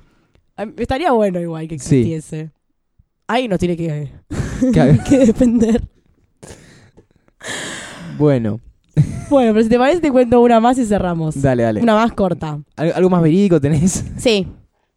estaría 0.78 1.12
bueno 1.12 1.40
igual 1.40 1.69
que 1.69 1.78
Sí. 1.78 1.97
existiese. 1.97 2.50
Ahí 3.28 3.49
nos 3.49 3.59
tiene 3.59 3.76
que, 3.76 4.11
que 5.09 5.19
defender. 5.19 5.83
Bueno, 8.19 8.61
Bueno, 9.28 9.52
pero 9.52 9.62
si 9.62 9.69
te 9.69 9.78
parece 9.78 10.00
te 10.00 10.11
cuento 10.11 10.40
una 10.40 10.59
más 10.61 10.78
y 10.78 10.87
cerramos. 10.87 11.40
dale, 11.43 11.62
dale. 11.64 11.83
Una 11.83 11.95
más 11.95 12.12
corta. 12.12 12.61
¿Al- 12.76 12.93
¿Algo 12.95 13.11
más 13.11 13.23
verídico 13.23 13.61
tenés? 13.61 14.05
Sí, 14.19 14.49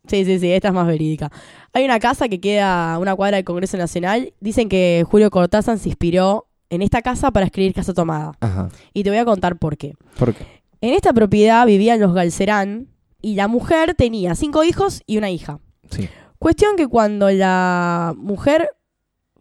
sí, 0.08 0.26
sí, 0.26 0.40
sí, 0.40 0.52
esta 0.52 0.70
es 0.70 0.74
más 0.74 0.88
verídica. 0.88 1.32
Hay 1.74 1.84
una 1.86 2.00
casa 2.00 2.30
que 2.30 2.40
queda 2.40 2.94
a 2.94 3.00
una 3.00 3.16
cuadra 3.16 3.38
del 3.38 3.46
Congreso 3.46 3.78
Nacional. 3.78 4.34
Dicen 4.40 4.70
que 4.70 5.04
Julio 5.10 5.30
Cortázar 5.30 5.78
se 5.80 5.90
inspiró 5.90 6.48
en 6.70 6.82
esta 6.82 7.02
casa 7.02 7.32
para 7.32 7.46
escribir 7.48 7.74
Casa 7.74 7.94
Tomada. 7.94 8.32
Ajá. 8.40 8.70
Y 8.94 9.04
te 9.04 9.10
voy 9.10 9.20
a 9.20 9.26
contar 9.26 9.58
por 9.58 9.76
qué. 9.78 9.96
¿Por 10.18 10.34
qué? 10.34 10.46
En 10.82 10.94
esta 10.94 11.12
propiedad 11.14 11.66
vivían 11.66 12.00
los 12.00 12.14
Galcerán 12.14 12.88
y 13.22 13.36
la 13.36 13.48
mujer 13.48 13.96
tenía 13.96 14.36
cinco 14.36 14.64
hijos 14.64 15.02
y 15.06 15.18
una 15.18 15.30
hija. 15.30 15.60
Sí. 15.92 16.08
Cuestión 16.40 16.76
que 16.78 16.88
cuando 16.88 17.30
la 17.32 18.14
mujer 18.18 18.70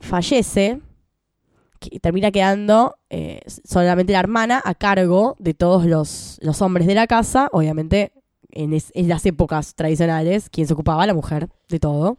fallece, 0.01 0.81
que 1.81 2.01
termina 2.01 2.31
quedando 2.33 2.97
eh, 3.11 3.41
solamente 3.65 4.13
la 4.13 4.21
hermana 4.21 4.61
a 4.65 4.75
cargo 4.75 5.37
de 5.39 5.55
todos 5.55 5.85
los, 5.87 6.39
los 6.43 6.61
hombres 6.63 6.87
de 6.87 6.95
la 6.95 7.07
casa, 7.07 7.49
obviamente 7.53 8.13
en, 8.51 8.73
es- 8.73 8.91
en 8.95 9.09
las 9.09 9.25
épocas 9.27 9.75
tradicionales, 9.75 10.51
quien 10.51 10.67
se 10.67 10.73
ocupaba, 10.75 11.07
la 11.07 11.15
mujer, 11.15 11.49
de 11.69 11.79
todo. 11.79 12.17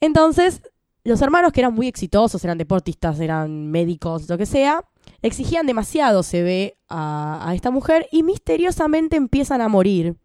Entonces, 0.00 0.60
los 1.04 1.22
hermanos 1.22 1.52
que 1.52 1.60
eran 1.60 1.74
muy 1.74 1.86
exitosos, 1.86 2.44
eran 2.44 2.58
deportistas, 2.58 3.18
eran 3.20 3.70
médicos, 3.70 4.28
lo 4.28 4.36
que 4.36 4.44
sea, 4.46 4.84
exigían 5.22 5.66
demasiado, 5.66 6.22
se 6.22 6.42
ve, 6.42 6.76
a, 6.88 7.48
a 7.48 7.54
esta 7.54 7.70
mujer 7.70 8.06
y 8.12 8.22
misteriosamente 8.22 9.16
empiezan 9.16 9.60
a 9.62 9.68
morir. 9.68 10.16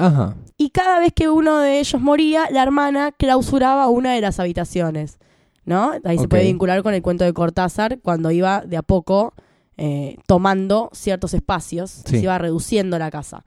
Ajá. 0.00 0.34
Y 0.56 0.70
cada 0.70 0.98
vez 0.98 1.12
que 1.14 1.28
uno 1.28 1.58
de 1.58 1.80
ellos 1.80 2.00
moría, 2.00 2.48
la 2.50 2.62
hermana 2.62 3.12
clausuraba 3.12 3.88
una 3.88 4.12
de 4.14 4.20
las 4.20 4.40
habitaciones. 4.40 5.18
¿No? 5.66 5.92
Ahí 6.04 6.18
se 6.18 6.26
puede 6.26 6.44
vincular 6.44 6.82
con 6.82 6.94
el 6.94 7.02
cuento 7.02 7.22
de 7.24 7.32
Cortázar, 7.32 8.00
cuando 8.00 8.30
iba 8.30 8.62
de 8.62 8.76
a 8.76 8.82
poco 8.82 9.34
eh, 9.76 10.16
tomando 10.26 10.90
ciertos 10.92 11.32
espacios, 11.34 11.90
Sí. 11.90 12.16
se 12.16 12.18
iba 12.22 12.36
reduciendo 12.38 12.98
la 12.98 13.10
casa. 13.10 13.44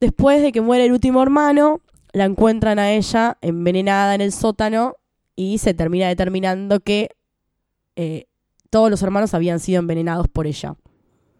Después 0.00 0.42
de 0.42 0.52
que 0.52 0.60
muere 0.60 0.86
el 0.86 0.92
último 0.92 1.22
hermano, 1.22 1.80
la 2.12 2.24
encuentran 2.24 2.78
a 2.78 2.92
ella 2.92 3.36
envenenada 3.42 4.14
en 4.14 4.20
el 4.20 4.32
sótano 4.32 4.94
y 5.36 5.58
se 5.58 5.74
termina 5.74 6.08
determinando 6.08 6.80
que 6.80 7.10
eh, 7.96 8.26
todos 8.70 8.90
los 8.90 9.02
hermanos 9.02 9.34
habían 9.34 9.60
sido 9.60 9.80
envenenados 9.80 10.28
por 10.28 10.46
ella. 10.46 10.76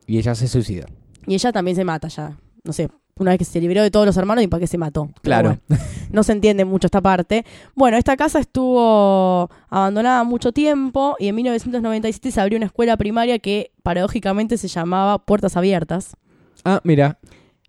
Y 0.07 0.18
ella 0.18 0.35
se 0.35 0.48
suicida. 0.48 0.87
Y 1.26 1.35
ella 1.35 1.52
también 1.52 1.76
se 1.76 1.85
mata 1.85 2.09
ya. 2.09 2.37
No 2.64 2.72
sé, 2.72 2.88
una 3.18 3.33
vez 3.33 3.38
que 3.38 3.44
se 3.44 3.61
liberó 3.61 3.83
de 3.83 3.90
todos 3.90 4.07
los 4.07 4.16
hermanos 4.16 4.44
y 4.44 4.46
para 4.48 4.61
qué 4.61 4.66
se 4.66 4.78
mató. 4.78 5.09
Claro. 5.22 5.59
bueno, 5.68 5.83
no 6.12 6.22
se 6.22 6.33
entiende 6.33 6.64
mucho 6.64 6.87
esta 6.87 7.00
parte. 7.00 7.44
Bueno, 7.74 7.96
esta 7.96 8.16
casa 8.16 8.38
estuvo 8.40 9.50
abandonada 9.68 10.24
mucho 10.24 10.52
tiempo 10.52 11.16
y 11.18 11.28
en 11.28 11.35
1997 11.37 12.31
se 12.31 12.40
abrió 12.40 12.57
una 12.57 12.66
escuela 12.66 12.96
primaria 12.96 13.38
que 13.38 13.72
paradójicamente 13.83 14.57
se 14.59 14.68
llamaba 14.68 15.18
Puertas 15.18 15.57
Abiertas. 15.57 16.16
Ah, 16.64 16.81
mira. 16.85 17.18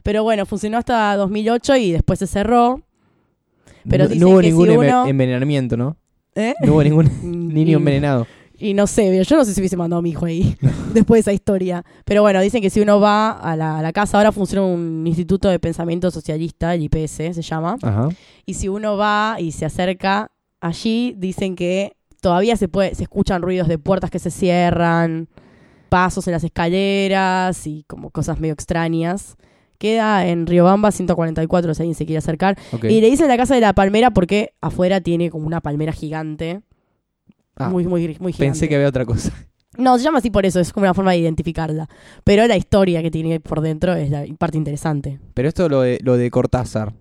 Pero 0.03 0.23
bueno, 0.23 0.45
funcionó 0.45 0.77
hasta 0.77 1.15
2008 1.17 1.75
y 1.77 1.91
después 1.91 2.19
se 2.19 2.27
cerró. 2.27 2.81
Pero 3.89 4.07
no, 4.15 4.29
hubo 4.29 4.39
que 4.39 4.47
ningún 4.47 4.69
uno- 4.71 5.07
envenenamiento, 5.07 5.77
¿no? 5.77 5.97
¿eh? 6.35 6.53
No 6.61 6.73
hubo 6.73 6.83
ningún 6.83 7.09
niño 7.53 7.77
envenenado. 7.77 8.27
Y 8.59 8.73
no 8.73 8.87
sé, 8.87 9.23
yo 9.23 9.37
no 9.37 9.45
sé 9.45 9.53
si 9.53 9.61
hubiese 9.61 9.77
mandado 9.77 9.99
a 9.99 10.01
mi 10.01 10.09
hijo 10.09 10.25
ahí 10.25 10.57
después 10.93 11.17
de 11.17 11.31
esa 11.31 11.33
historia. 11.33 11.85
Pero 12.05 12.21
bueno, 12.21 12.41
dicen 12.41 12.61
que 12.61 12.69
si 12.69 12.81
uno 12.81 12.99
va 12.99 13.31
a 13.31 13.55
la, 13.55 13.79
a 13.79 13.81
la 13.81 13.93
casa, 13.93 14.17
ahora 14.17 14.31
funciona 14.31 14.65
un 14.65 15.07
instituto 15.07 15.47
de 15.49 15.59
pensamiento 15.59 16.11
socialista, 16.11 16.73
el 16.73 16.83
IPS 16.83 17.35
se 17.35 17.41
llama. 17.41 17.77
Ajá. 17.81 18.09
Y 18.45 18.55
si 18.55 18.67
uno 18.67 18.97
va 18.97 19.37
y 19.39 19.51
se 19.51 19.65
acerca 19.65 20.31
allí, 20.59 21.15
dicen 21.17 21.55
que 21.55 21.95
todavía 22.21 22.57
se 22.57 22.67
puede, 22.67 22.95
se 22.95 23.03
escuchan 23.03 23.41
ruidos 23.41 23.67
de 23.67 23.77
puertas 23.77 24.09
que 24.09 24.19
se 24.19 24.31
cierran, 24.31 25.29
pasos 25.89 26.27
en 26.27 26.33
las 26.33 26.43
escaleras 26.43 27.65
y 27.67 27.83
como 27.87 28.11
cosas 28.11 28.39
medio 28.39 28.53
extrañas. 28.53 29.35
Queda 29.77 30.27
en 30.27 30.45
Riobamba 30.45 30.91
144, 30.91 31.73
si 31.73 31.81
alguien 31.81 31.95
se 31.95 32.05
quiere 32.05 32.17
acercar. 32.17 32.57
Y 32.83 32.99
le 32.99 33.09
dicen 33.09 33.29
la 33.29 33.37
casa 33.37 33.55
de 33.55 33.61
la 33.61 33.73
palmera 33.73 34.11
porque 34.11 34.53
afuera 34.59 34.99
tiene 34.99 35.29
como 35.29 35.47
una 35.47 35.61
palmera 35.61 35.93
gigante. 35.93 36.61
Ah, 37.59 37.69
muy, 37.69 37.85
muy, 37.85 38.01
muy 38.19 38.33
gigante. 38.33 38.37
Pensé 38.39 38.67
que 38.69 38.75
había 38.75 38.87
otra 38.87 39.05
cosa. 39.05 39.31
No, 39.77 39.97
se 39.97 40.03
llama 40.03 40.17
así 40.17 40.29
por 40.29 40.45
eso, 40.45 40.59
es 40.59 40.73
como 40.73 40.83
una 40.85 40.93
forma 40.93 41.11
de 41.11 41.19
identificarla. 41.19 41.87
Pero 42.25 42.45
la 42.47 42.57
historia 42.57 43.01
que 43.01 43.11
tiene 43.11 43.39
por 43.39 43.61
dentro 43.61 43.93
es 43.93 44.09
la 44.09 44.25
parte 44.37 44.57
interesante. 44.57 45.19
Pero 45.33 45.47
esto 45.47 45.69
lo 45.69 45.81
de, 45.81 45.99
lo 46.03 46.17
de 46.17 46.29
Cortázar, 46.31 46.93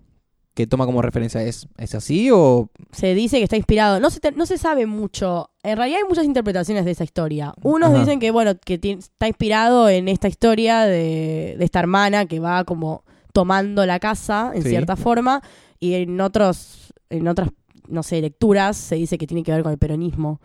que 0.53 0.65
toma 0.65 0.85
como 0.85 1.01
referencia, 1.01 1.43
¿es, 1.43 1.67
¿es 1.77 1.93
así 1.95 2.29
o...? 2.31 2.69
Se 2.93 3.13
dice 3.15 3.37
que 3.39 3.43
está 3.43 3.57
inspirado, 3.57 3.99
no 3.99 4.09
se, 4.09 4.21
te- 4.21 4.31
no 4.31 4.45
se 4.45 4.57
sabe 4.57 4.85
mucho. 4.85 5.49
En 5.61 5.75
realidad 5.75 5.99
hay 6.03 6.07
muchas 6.07 6.23
interpretaciones 6.23 6.85
de 6.85 6.91
esa 6.91 7.03
historia. 7.03 7.53
Unos 7.63 7.89
Ajá. 7.89 7.99
dicen 7.99 8.19
que, 8.19 8.31
bueno, 8.31 8.53
que 8.57 8.79
está 8.81 9.27
inspirado 9.27 9.89
en 9.89 10.07
esta 10.07 10.29
historia 10.29 10.81
de, 10.85 11.55
de 11.57 11.65
esta 11.65 11.79
hermana 11.79 12.27
que 12.27 12.39
va 12.39 12.63
como 12.63 13.03
tomando 13.33 13.85
la 13.85 13.99
casa, 13.99 14.51
en 14.55 14.61
Sí. 14.63 14.69
cierta 14.69 14.95
forma. 14.95 15.41
Y 15.81 15.95
en 15.95 16.21
otros, 16.21 16.93
en 17.09 17.27
otras, 17.27 17.49
no 17.89 18.03
sé, 18.03 18.21
lecturas 18.21 18.77
se 18.77 18.95
dice 18.95 19.17
que 19.17 19.27
tiene 19.27 19.43
que 19.43 19.51
ver 19.51 19.63
con 19.63 19.71
el 19.71 19.77
peronismo. 19.77 20.39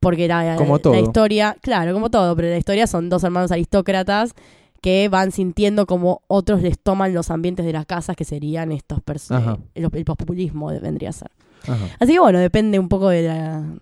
Porque 0.00 0.26
la, 0.28 0.56
Como 0.56 0.78
la 0.78 0.98
historia, 1.00 1.56
claro, 1.60 1.92
como 1.92 2.10
todo, 2.10 2.34
pero 2.34 2.48
la 2.48 2.56
historia 2.56 2.86
son 2.86 3.10
dos 3.10 3.22
hermanos 3.22 3.52
aristócratas 3.52 4.34
que 4.80 5.10
van 5.10 5.30
sintiendo 5.30 5.84
como 5.86 6.22
otros 6.26 6.62
les 6.62 6.78
toman 6.78 7.12
los 7.12 7.30
ambientes 7.30 7.66
de 7.66 7.72
las 7.74 7.84
casas, 7.84 8.16
que 8.16 8.24
serían 8.24 8.72
estos 8.72 9.02
personas. 9.02 9.42
Ajá. 9.42 9.58
El, 9.74 9.90
el 9.92 10.04
pospopulismo 10.06 10.70
de- 10.70 10.80
vendría 10.80 11.10
a 11.10 11.12
ser. 11.12 11.30
Ajá. 11.64 11.84
Así 11.98 12.14
que 12.14 12.18
bueno, 12.18 12.38
depende 12.38 12.78
un 12.78 12.88
poco 12.88 13.10
de, 13.10 13.24
la- 13.28 13.74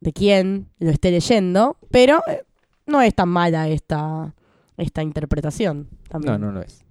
de 0.00 0.12
quién 0.14 0.68
lo 0.78 0.90
esté 0.90 1.10
leyendo, 1.10 1.76
pero 1.90 2.22
eh, 2.28 2.44
no 2.86 3.02
es 3.02 3.14
tan 3.14 3.28
mala 3.28 3.68
esta, 3.68 4.34
esta 4.78 5.02
interpretación. 5.02 5.88
También. 6.08 6.40
No, 6.40 6.46
no 6.46 6.52
lo 6.52 6.62
es. 6.62 6.82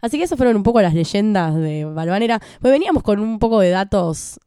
Así 0.00 0.18
que 0.18 0.24
esas 0.24 0.36
fueron 0.36 0.56
un 0.56 0.62
poco 0.62 0.80
las 0.82 0.94
leyendas 0.94 1.54
de 1.56 1.84
Balvanera. 1.84 2.40
Pues 2.60 2.72
veníamos 2.72 3.02
con 3.02 3.20
un 3.20 3.38
poco 3.38 3.60
de 3.60 3.70
datos 3.70 4.38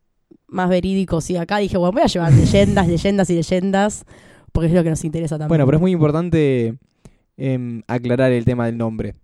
más 0.48 0.70
verídicos 0.70 1.30
y 1.30 1.38
acá 1.38 1.58
dije, 1.58 1.78
bueno, 1.78 1.94
voy 1.94 2.02
a 2.02 2.08
llevar 2.08 2.34
leyendas, 2.34 2.88
leyendas 2.88 3.30
y 3.30 3.36
leyendas, 3.36 4.06
porque 4.52 4.67
es 4.67 4.74
lo 4.74 4.84
que 4.84 4.89
nos 4.89 5.04
interesa 5.06 5.36
también. 5.36 5.50
Bueno, 5.50 5.65
pero 5.65 5.78
es 5.78 5.82
muy 5.82 5.91
importante 5.91 6.76
em, 7.38 7.82
aclarar 7.88 8.32
el 8.32 8.46
tema 8.46 8.65
del 8.65 8.78
nombre. 8.78 9.15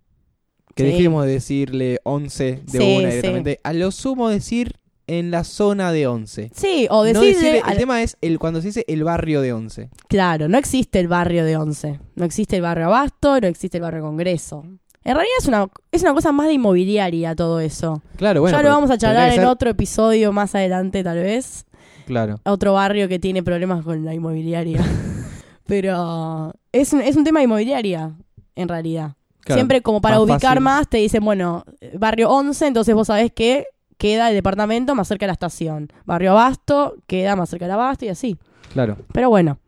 Que 0.74 0.84
Sí. 0.84 0.90
dejemos 0.92 1.26
de 1.26 1.32
decirle 1.32 1.98
11 2.04 2.62
de 2.64 2.78
Sí, 2.78 2.96
una 2.98 3.10
sí. 3.10 3.16
directamente. 3.16 3.60
A 3.64 3.72
lo 3.72 3.90
sumo 3.90 4.28
decir 4.28 4.74
en 5.08 5.30
la 5.30 5.42
zona 5.42 5.90
de 5.90 6.06
11. 6.06 6.50
Sí, 6.54 6.86
o 6.90 6.98
No 6.98 7.02
decirle... 7.04 7.28
decirle- 7.34 7.60
al- 7.64 7.72
el 7.72 7.78
tema 7.78 8.02
es 8.02 8.16
el 8.20 8.38
cuando 8.38 8.60
se 8.60 8.68
dice 8.68 8.84
el 8.88 9.04
barrio 9.04 9.40
de 9.40 9.52
11. 9.54 9.90
Claro, 10.08 10.48
no 10.48 10.56
existe 10.58 11.00
el 11.00 11.08
barrio 11.08 11.44
de 11.44 11.56
Once. 11.56 11.98
No 12.14 12.24
existe 12.24 12.56
el 12.56 12.62
barrio 12.62 12.86
Abasto, 12.86 13.40
no 13.40 13.46
existe 13.48 13.78
el 13.78 13.82
barrio 13.82 14.02
Congreso. 14.02 14.64
En 15.04 15.14
realidad 15.14 15.34
es 15.38 15.46
una, 15.48 15.68
es 15.92 16.02
una 16.02 16.12
cosa 16.14 16.32
más 16.32 16.46
de 16.48 16.54
inmobiliaria 16.54 17.34
todo 17.34 17.60
eso. 17.60 18.02
Claro, 18.16 18.40
bueno. 18.42 18.56
ya 18.56 18.62
lo 18.62 18.68
vamos 18.70 18.90
a 18.90 18.98
charlar 18.98 19.32
en 19.32 19.44
otro 19.46 19.70
episodio 19.70 20.32
más 20.32 20.54
adelante, 20.54 21.02
tal 21.02 21.18
vez. 21.18 21.64
Claro. 22.06 22.40
Otro 22.44 22.72
barrio 22.74 23.08
que 23.08 23.18
tiene 23.18 23.42
problemas 23.42 23.84
con 23.84 24.04
la 24.04 24.14
inmobiliaria. 24.14 24.80
Pero 25.66 26.52
es 26.72 26.92
un, 26.92 27.00
es 27.02 27.16
un 27.16 27.24
tema 27.24 27.40
de 27.40 27.44
inmobiliaria, 27.44 28.12
en 28.56 28.68
realidad. 28.68 29.12
claro. 29.40 29.58
Siempre 29.58 29.82
como 29.82 30.00
para 30.00 30.16
Más 30.16 30.24
ubicar 30.24 30.40
fácil. 30.40 30.60
más, 30.62 30.88
te 30.88 30.96
dicen, 30.98 31.24
bueno, 31.24 31.64
barrio 31.98 32.30
11, 32.30 32.66
entonces 32.66 32.94
vos 32.94 33.06
sabés 33.08 33.32
que 33.32 33.66
queda 33.98 34.28
el 34.30 34.34
departamento 34.34 34.94
más 34.94 35.08
cerca 35.08 35.24
de 35.26 35.28
la 35.28 35.32
estación. 35.34 35.88
Barrio 36.04 36.30
Abasto 36.32 36.96
queda 37.06 37.36
más 37.36 37.50
cerca 37.50 37.66
del 37.66 37.72
Abasto 37.72 38.04
y 38.04 38.08
así. 38.08 38.36
Claro. 38.72 38.96
Pero 39.12 39.28
bueno, 39.28 39.58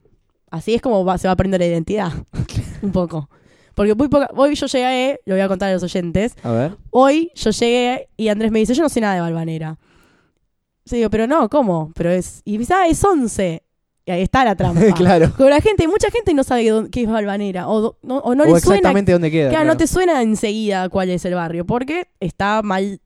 así 0.51 0.75
es 0.75 0.81
como 0.83 1.05
va- 1.05 1.19
se 1.19 1.29
va 1.29 1.33
a 1.33 1.35
aprender 1.35 1.61
la 1.61 1.67
identidad. 1.67 2.13
un 2.83 2.93
poco. 2.93 3.29
Porque 3.81 3.95
muy 3.95 4.09
poca, 4.09 4.29
hoy 4.37 4.55
yo 4.57 4.67
llegué, 4.67 5.23
lo 5.25 5.35
voy 5.37 5.41
a 5.41 5.49
contar 5.49 5.71
a 5.71 5.73
los 5.73 5.83
oyentes, 5.83 6.35
A 6.43 6.53
ver. 6.53 6.77
hoy 6.91 7.31
yo 7.35 7.51
llegué 7.51 8.11
y 8.19 8.29
Andrés 8.29 8.53
me 8.53 8.59
dice, 8.59 8.75
yo 8.75 8.83
no 8.83 8.91
sé 8.91 9.01
nada 9.01 9.15
de 9.15 9.23
Balvanera. 9.23 9.79
Yo 10.85 10.97
digo, 10.99 11.09
pero 11.09 11.27
no, 11.27 11.49
¿cómo? 11.49 11.91
Pero 11.95 12.11
es, 12.11 12.43
y 12.45 12.59
dice, 12.59 12.75
ah, 12.75 12.87
es 12.87 13.03
11. 13.03 13.63
Y 14.05 14.11
ahí 14.11 14.21
está 14.21 14.45
la 14.45 14.55
trampa. 14.55 14.83
claro. 14.95 15.33
Con 15.35 15.49
la 15.49 15.63
gente, 15.63 15.89
mucha 15.89 16.11
gente 16.11 16.35
no 16.35 16.45
sabe 16.45 16.69
dónde- 16.69 16.91
qué 16.91 17.05
es 17.05 17.09
Balvanera, 17.09 17.71
o, 17.71 17.97
no, 18.03 18.19
o 18.19 18.35
no 18.35 18.43
o 18.43 18.47
le 18.49 18.61
suena 18.61 18.77
exactamente 18.81 19.13
dónde 19.13 19.31
queda. 19.31 19.49
Claro, 19.49 19.63
claro. 19.65 19.73
no 19.73 19.79
te 19.79 19.87
suena 19.87 20.21
enseguida 20.21 20.87
cuál 20.91 21.09
es 21.09 21.25
el 21.25 21.33
barrio, 21.35 21.65
porque 21.65 22.07
está 22.21 22.61
mal, 22.61 23.01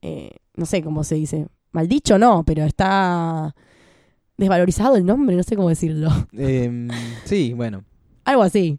eh, 0.00 0.30
no 0.54 0.64
sé 0.64 0.82
cómo 0.82 1.04
se 1.04 1.16
dice, 1.16 1.46
mal 1.72 1.88
dicho 1.88 2.18
no, 2.18 2.42
pero 2.46 2.64
está 2.64 3.54
desvalorizado 4.38 4.96
el 4.96 5.04
nombre, 5.04 5.36
no 5.36 5.42
sé 5.42 5.56
cómo 5.56 5.68
decirlo. 5.68 6.08
Em, 6.32 6.88
sí, 7.24 7.52
bueno. 7.52 7.84
Algo 8.24 8.42
así. 8.42 8.78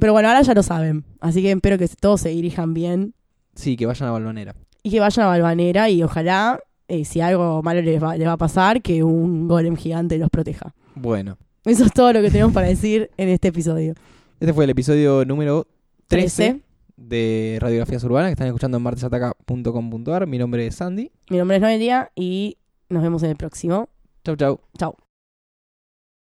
Pero 0.00 0.12
bueno, 0.12 0.28
ahora 0.28 0.42
ya 0.42 0.54
lo 0.54 0.62
saben, 0.62 1.04
así 1.20 1.42
que 1.42 1.52
espero 1.52 1.78
que 1.78 1.86
todos 1.88 2.20
se 2.22 2.30
dirijan 2.30 2.74
bien 2.74 3.14
Sí, 3.54 3.76
que 3.76 3.86
vayan 3.86 4.08
a 4.08 4.12
Balvanera. 4.12 4.54
y 4.82 4.90
que 4.90 5.00
vayan 5.00 5.26
a 5.26 5.28
Balvanera 5.28 5.90
y 5.90 6.02
ojalá, 6.02 6.58
eh, 6.88 7.04
si 7.04 7.20
algo 7.20 7.62
malo 7.62 7.82
les 7.82 8.02
va, 8.02 8.16
les 8.16 8.26
va 8.26 8.32
a 8.32 8.36
pasar, 8.38 8.80
que 8.82 9.02
un 9.04 9.46
golem 9.48 9.76
gigante 9.76 10.16
los 10.18 10.30
proteja. 10.30 10.74
Bueno. 10.94 11.36
Eso 11.64 11.84
es 11.84 11.92
todo 11.92 12.12
lo 12.14 12.22
que 12.22 12.30
tenemos 12.30 12.52
para 12.54 12.66
decir 12.68 13.10
en 13.18 13.28
este 13.28 13.48
episodio. 13.48 13.94
Este 14.40 14.52
fue 14.54 14.64
el 14.64 14.70
episodio 14.70 15.24
número 15.26 15.66
13 16.08 16.34
13. 16.54 16.60
de 16.96 17.58
Radiografías 17.60 18.02
Urbanas 18.04 18.28
que 18.28 18.32
están 18.32 18.46
escuchando 18.46 18.78
en 18.78 18.82
martesataca.com.ar. 18.82 20.26
Mi 20.26 20.38
nombre 20.38 20.66
es 20.66 20.76
Sandy. 20.76 21.10
Mi 21.28 21.36
nombre 21.36 21.56
es 21.58 21.62
Noelia 21.62 22.10
y 22.14 22.56
nos 22.88 23.02
vemos 23.02 23.22
en 23.24 23.30
el 23.30 23.36
próximo. 23.36 23.90
Chau, 24.24 24.36
chau. 24.36 24.60
Chao. 24.78 25.09